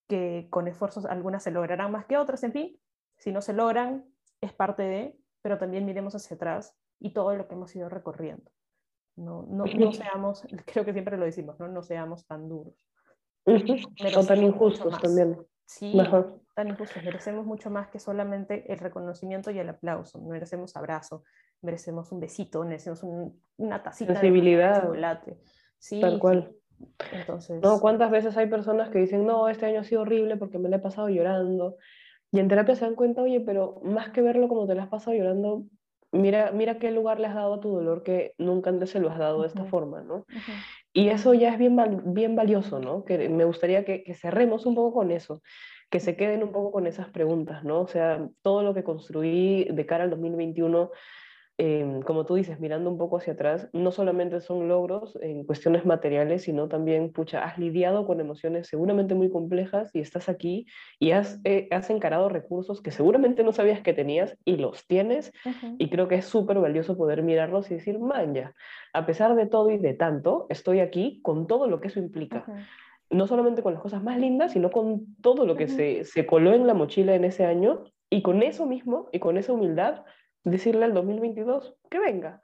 que 0.07 0.49
con 0.51 0.69
esfuerzos 0.69 1.07
algunas 1.07 1.43
se 1.43 1.51
lograrán 1.51 1.91
más 1.93 2.05
que 2.05 2.19
otras, 2.19 2.43
en 2.45 2.53
fin, 2.53 2.81
si 3.17 3.33
no 3.33 3.41
se 3.41 3.55
logran 3.55 4.05
es 4.43 4.53
parte 4.53 4.83
de, 4.83 5.19
pero 5.41 5.57
también 5.57 5.87
miremos 5.87 6.15
hacia 6.15 6.37
atrás 6.37 6.77
y 7.01 7.15
todo 7.15 7.35
lo 7.35 7.49
que 7.49 7.55
hemos 7.55 7.75
ido 7.75 7.89
recorriendo. 7.89 8.51
No, 9.17 9.47
no, 9.49 9.65
no 9.65 9.93
seamos, 9.93 10.47
creo 10.67 10.85
que 10.85 10.93
siempre 10.93 11.17
lo 11.17 11.25
decimos, 11.25 11.59
no, 11.59 11.69
no 11.69 11.83
seamos 11.83 12.27
tan 12.27 12.49
duros. 12.49 12.75
O 13.47 14.25
tan 14.25 14.43
injustos 14.43 15.01
también. 15.01 15.39
Sí, 15.67 15.97
tan 16.55 16.69
injustos. 16.69 17.03
Merecemos 17.03 17.47
mucho 17.47 17.71
más 17.71 17.89
que 17.89 17.99
solamente 17.99 18.71
el 18.71 18.79
reconocimiento 18.79 19.51
y 19.51 19.59
el 19.59 19.69
aplauso. 19.69 20.21
Merecemos 20.21 20.77
abrazo, 20.77 21.25
merecemos 21.63 22.13
un 22.13 22.21
besito, 22.21 22.63
merecemos 22.65 23.03
una 23.57 23.83
tacita 23.83 24.21
de 24.21 24.81
chocolate. 24.83 25.39
Sí, 25.79 26.01
Tal 26.01 26.19
cual. 26.19 26.55
Entonces... 27.13 27.63
No, 27.63 27.81
¿cuántas 27.81 28.11
veces 28.11 28.37
hay 28.37 28.47
personas 28.47 28.89
que 28.91 28.99
dicen, 28.99 29.27
no, 29.27 29.49
este 29.49 29.67
año 29.67 29.81
ha 29.81 29.85
sido 29.85 30.03
horrible 30.03 30.37
porque 30.37 30.59
me 30.59 30.69
lo 30.69 30.77
he 30.77 30.81
pasado 30.81 31.09
llorando? 31.09 31.77
Y 32.31 32.41
en 32.41 32.49
terapia 32.49 32.75
se 32.75 32.85
dan 32.85 32.95
cuenta, 32.95 33.23
oye, 33.23 33.41
pero 33.41 33.81
más 33.85 34.11
que 34.11 34.23
verlo 34.23 34.49
como 34.49 34.67
te 34.67 34.75
lo 34.75 34.83
has 34.83 34.89
pasado 34.89 35.17
llorando, 35.17 35.65
mira, 36.11 36.51
mira 36.53 36.79
qué 36.79 36.91
lugar 36.91 37.21
le 37.21 37.27
has 37.27 37.35
dado 37.35 37.55
a 37.55 37.61
tu 37.61 37.71
dolor 37.71 38.03
que 38.03 38.35
nunca 38.39 38.71
antes 38.71 38.91
se 38.91 39.01
lo 39.01 39.11
has 39.11 39.19
dado 39.19 39.43
de 39.43 39.49
esta 39.49 39.65
forma, 39.65 40.03
¿no? 40.03 40.25
Y 40.93 41.09
eso 41.09 41.35
ya 41.35 41.53
es 41.53 41.59
bien, 41.59 41.77
bien 42.07 42.37
valioso, 42.37 42.79
¿no? 42.79 43.05
Que 43.05 43.29
me 43.29 43.45
gustaría 43.45 43.85
que, 43.85 44.03
que 44.03 44.15
cerremos 44.15 44.67
un 44.67 44.75
poco 44.75 44.95
con 44.95 45.11
eso, 45.11 45.43
que 45.91 46.01
se 46.01 46.17
queden 46.17 46.43
un 46.43 46.53
poco 46.53 46.73
con 46.73 46.87
esas 46.87 47.09
preguntas, 47.09 47.65
¿no? 47.65 47.81
O 47.81 47.87
sea, 47.89 48.29
todo 48.43 48.63
lo 48.63 48.75
que 48.75 48.85
construí 48.85 49.65
de 49.65 49.87
cara 49.87 50.05
al 50.05 50.11
2021 50.11 50.91
Em, 51.57 52.03
como 52.03 52.27
tú 52.27 52.35
dices, 52.35 52.59
mirando 52.59 52.91
un 52.91 52.99
poco 52.99 53.19
hacia 53.19 53.35
atrás, 53.35 53.69
no 53.73 53.93
solamente 53.93 54.41
son 54.41 54.67
logros 54.67 55.17
en 55.23 55.45
cuestiones 55.45 55.87
materiales, 55.87 56.43
sino 56.43 56.67
también, 56.67 57.13
pucha, 57.13 57.45
has 57.45 57.59
lidiado 57.59 58.09
con 58.09 58.21
emociones 58.21 58.67
seguramente 58.67 59.15
muy 59.15 59.31
complejas 59.31 59.95
y 59.95 60.01
estás 60.01 60.29
aquí 60.29 60.67
y 60.99 61.13
has, 61.13 61.41
eh, 61.45 61.69
has 61.71 61.91
encarado 61.91 62.29
recursos 62.29 62.83
que 62.83 62.91
seguramente 62.91 63.45
no 63.45 63.53
sabías 63.53 63.83
que 63.83 63.93
tenías 63.93 64.37
y 64.45 64.57
los 64.57 64.85
tienes. 64.89 65.33
Y 65.79 65.91
creo 65.91 66.09
que 66.09 66.17
es 66.17 66.25
súper 66.25 66.59
valioso 66.59 66.97
poder 66.97 67.23
mirarlos 67.23 67.71
y 67.71 67.75
decir, 67.75 68.01
man, 68.01 68.35
ya, 68.35 68.53
a 68.93 69.07
pesar 69.07 69.37
de 69.37 69.47
todo 69.47 69.71
y 69.71 69.79
de 69.79 69.95
tanto, 69.95 70.47
estoy 70.49 70.81
aquí 70.81 71.21
con 71.23 71.47
todo 71.47 71.69
lo 71.69 71.81
que 71.81 71.87
eso 71.87 72.01
implica. 72.01 72.45
No 73.11 73.29
solamente 73.29 73.63
con 73.63 73.75
las 73.75 73.83
cosas 73.83 74.03
más 74.03 74.19
lindas, 74.19 74.53
sino 74.53 74.73
con 74.73 75.15
todo 75.23 75.47
lo 75.47 75.55
que 75.55 75.69
se, 75.69 76.03
se 76.03 76.27
coló 76.27 76.53
en 76.53 76.67
la 76.67 76.75
mochila 76.75 77.15
en 77.15 77.25
ese 77.25 77.45
año 77.45 77.85
y 78.11 78.23
con 78.23 78.43
eso 78.43 78.67
mismo 78.67 79.09
y 79.13 79.21
con 79.21 79.37
esa 79.37 79.53
humildad 79.53 80.03
decirle 80.45 80.85
al 80.85 80.95
2022 80.95 81.77
que 81.91 81.99
venga, 81.99 82.41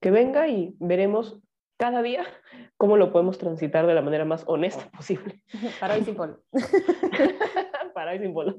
que 0.00 0.10
venga 0.10 0.48
y 0.48 0.76
veremos 0.80 1.40
cada 1.76 2.02
día 2.02 2.24
cómo 2.76 2.96
lo 2.96 3.12
podemos 3.12 3.38
transitar 3.38 3.86
de 3.86 3.94
la 3.94 4.02
manera 4.02 4.24
más 4.24 4.44
honesta 4.46 4.90
posible. 4.90 5.42
Parado 5.80 6.00
y 6.00 6.04
sin 6.04 6.16
polo. 6.16 6.42
Parado 7.94 8.16
y 8.16 8.20
sin 8.20 8.34
polo. 8.34 8.56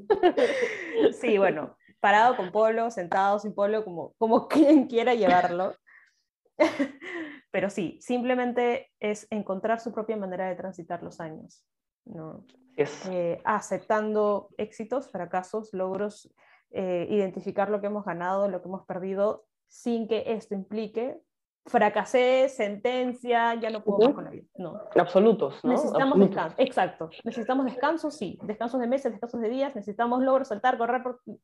Sí, 1.13 1.37
bueno, 1.37 1.77
parado 1.99 2.35
con 2.35 2.51
polo, 2.51 2.91
sentado 2.91 3.39
sin 3.39 3.53
polo, 3.53 3.83
como, 3.83 4.13
como 4.17 4.47
quien 4.47 4.87
quiera 4.87 5.13
llevarlo. 5.13 5.73
Pero 7.51 7.69
sí, 7.69 7.97
simplemente 8.01 8.91
es 8.99 9.27
encontrar 9.31 9.79
su 9.79 9.91
propia 9.91 10.17
manera 10.17 10.47
de 10.47 10.55
transitar 10.55 11.01
los 11.01 11.19
años. 11.19 11.65
¿no? 12.05 12.45
Eh, 12.75 13.41
aceptando 13.45 14.49
éxitos, 14.57 15.09
fracasos, 15.09 15.73
logros, 15.73 16.33
eh, 16.73 17.07
identificar 17.09 17.69
lo 17.69 17.79
que 17.79 17.87
hemos 17.87 18.03
ganado, 18.03 18.49
lo 18.49 18.61
que 18.61 18.67
hemos 18.67 18.85
perdido, 18.85 19.45
sin 19.67 20.07
que 20.07 20.23
esto 20.27 20.53
implique 20.53 21.21
fracasé, 21.65 22.49
sentencia, 22.49 23.55
ya 23.55 23.69
no 23.69 23.83
puedo 23.83 23.99
más 23.99 24.15
con 24.15 24.23
la 24.25 24.31
vida. 24.31 24.45
No. 24.57 24.81
Absolutos, 24.95 25.63
¿no? 25.63 25.71
Necesitamos 25.71 26.19
descanso. 26.19 26.55
Exacto. 26.59 27.09
Necesitamos 27.23 27.65
descanso, 27.65 28.11
sí. 28.11 28.39
Descansos 28.43 28.79
de 28.79 28.87
meses, 28.87 29.11
descansos 29.11 29.41
de 29.41 29.49
días. 29.49 29.75
Necesitamos 29.75 30.21
logros, 30.21 30.49
saltar, 30.49 30.77
correr, 30.77 31.03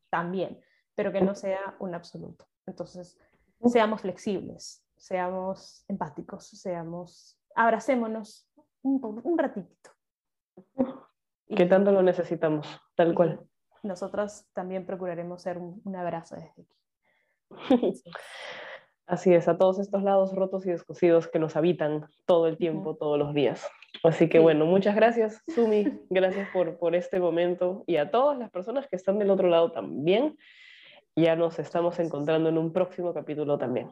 también. 0.09 0.59
Pero 0.95 1.11
que 1.11 1.21
no 1.21 1.35
sea 1.35 1.75
un 1.79 1.95
absoluto. 1.95 2.45
Entonces, 2.65 3.17
seamos 3.65 4.01
flexibles, 4.01 4.85
seamos 4.97 5.85
empáticos, 5.87 6.47
seamos, 6.47 7.39
abracémonos 7.55 8.49
un, 8.81 9.21
un 9.23 9.37
ratito. 9.37 9.91
Que 11.47 11.65
tanto 11.65 11.91
lo 11.91 12.01
necesitamos, 12.01 12.67
tal 12.95 13.15
cual. 13.15 13.39
Nosotros 13.83 14.45
también 14.53 14.85
procuraremos 14.85 15.41
ser 15.41 15.57
un, 15.57 15.81
un 15.83 15.95
abrazo 15.95 16.35
desde 16.35 16.49
aquí. 16.49 16.67
Así 19.09 19.33
es, 19.33 19.47
a 19.47 19.57
todos 19.57 19.79
estos 19.79 20.03
lados 20.03 20.35
rotos 20.35 20.67
y 20.67 20.69
descosidos 20.69 21.27
que 21.27 21.39
nos 21.39 21.55
habitan 21.55 22.05
todo 22.27 22.47
el 22.47 22.57
tiempo, 22.57 22.95
todos 22.95 23.17
los 23.17 23.33
días. 23.33 23.67
Así 24.03 24.29
que 24.29 24.37
bueno, 24.37 24.67
muchas 24.67 24.95
gracias, 24.95 25.41
Sumi, 25.47 25.99
gracias 26.11 26.47
por, 26.53 26.77
por 26.77 26.93
este 26.93 27.19
momento 27.19 27.83
y 27.87 27.97
a 27.97 28.11
todas 28.11 28.37
las 28.37 28.51
personas 28.51 28.87
que 28.87 28.95
están 28.95 29.17
del 29.17 29.31
otro 29.31 29.47
lado 29.47 29.71
también. 29.71 30.37
Ya 31.15 31.35
nos 31.35 31.57
estamos 31.57 31.99
encontrando 31.99 32.49
en 32.49 32.59
un 32.59 32.71
próximo 32.71 33.11
capítulo 33.11 33.57
también. 33.57 33.91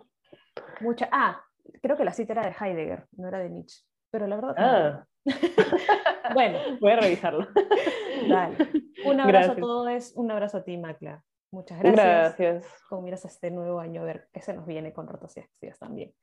Mucha, 0.82 1.10
ah, 1.12 1.42
creo 1.82 1.98
que 1.98 2.06
la 2.06 2.14
cita 2.14 2.34
era 2.34 2.44
de 2.44 2.56
Heidegger, 2.60 3.08
no 3.14 3.28
era 3.28 3.40
de 3.40 3.50
Nietzsche, 3.50 3.84
pero 4.12 4.28
la 4.28 4.36
verdad... 4.36 4.56
Ah. 4.56 5.08
bueno, 6.34 6.60
voy 6.80 6.92
a 6.92 6.96
revisarlo. 6.98 7.48
Dale. 8.30 8.58
Un 9.06 9.20
abrazo 9.20 9.52
a 9.54 9.56
todos, 9.56 10.14
un 10.16 10.32
abrazo 10.32 10.58
a 10.58 10.64
ti, 10.64 10.78
Macla. 10.78 11.24
Muchas 11.52 11.80
gracias. 11.80 12.38
Gracias. 12.38 12.84
Como 12.90 13.04
miras 13.04 13.26
este 13.26 13.52
nuevo 13.52 13.80
año, 13.80 14.02
a 14.02 14.06
ver 14.06 14.28
qué 14.34 14.42
se 14.42 14.54
nos 14.54 14.66
viene 14.66 14.94
con 14.94 15.08
y 15.08 15.80
también. 15.80 16.14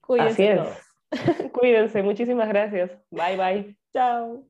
Cuídense 0.00 0.50
Así 0.50 0.68
es. 0.70 1.52
Cuídense, 1.52 2.02
muchísimas 2.02 2.48
gracias. 2.48 2.90
Bye, 3.10 3.36
bye. 3.36 3.78
Chao. 3.92 4.44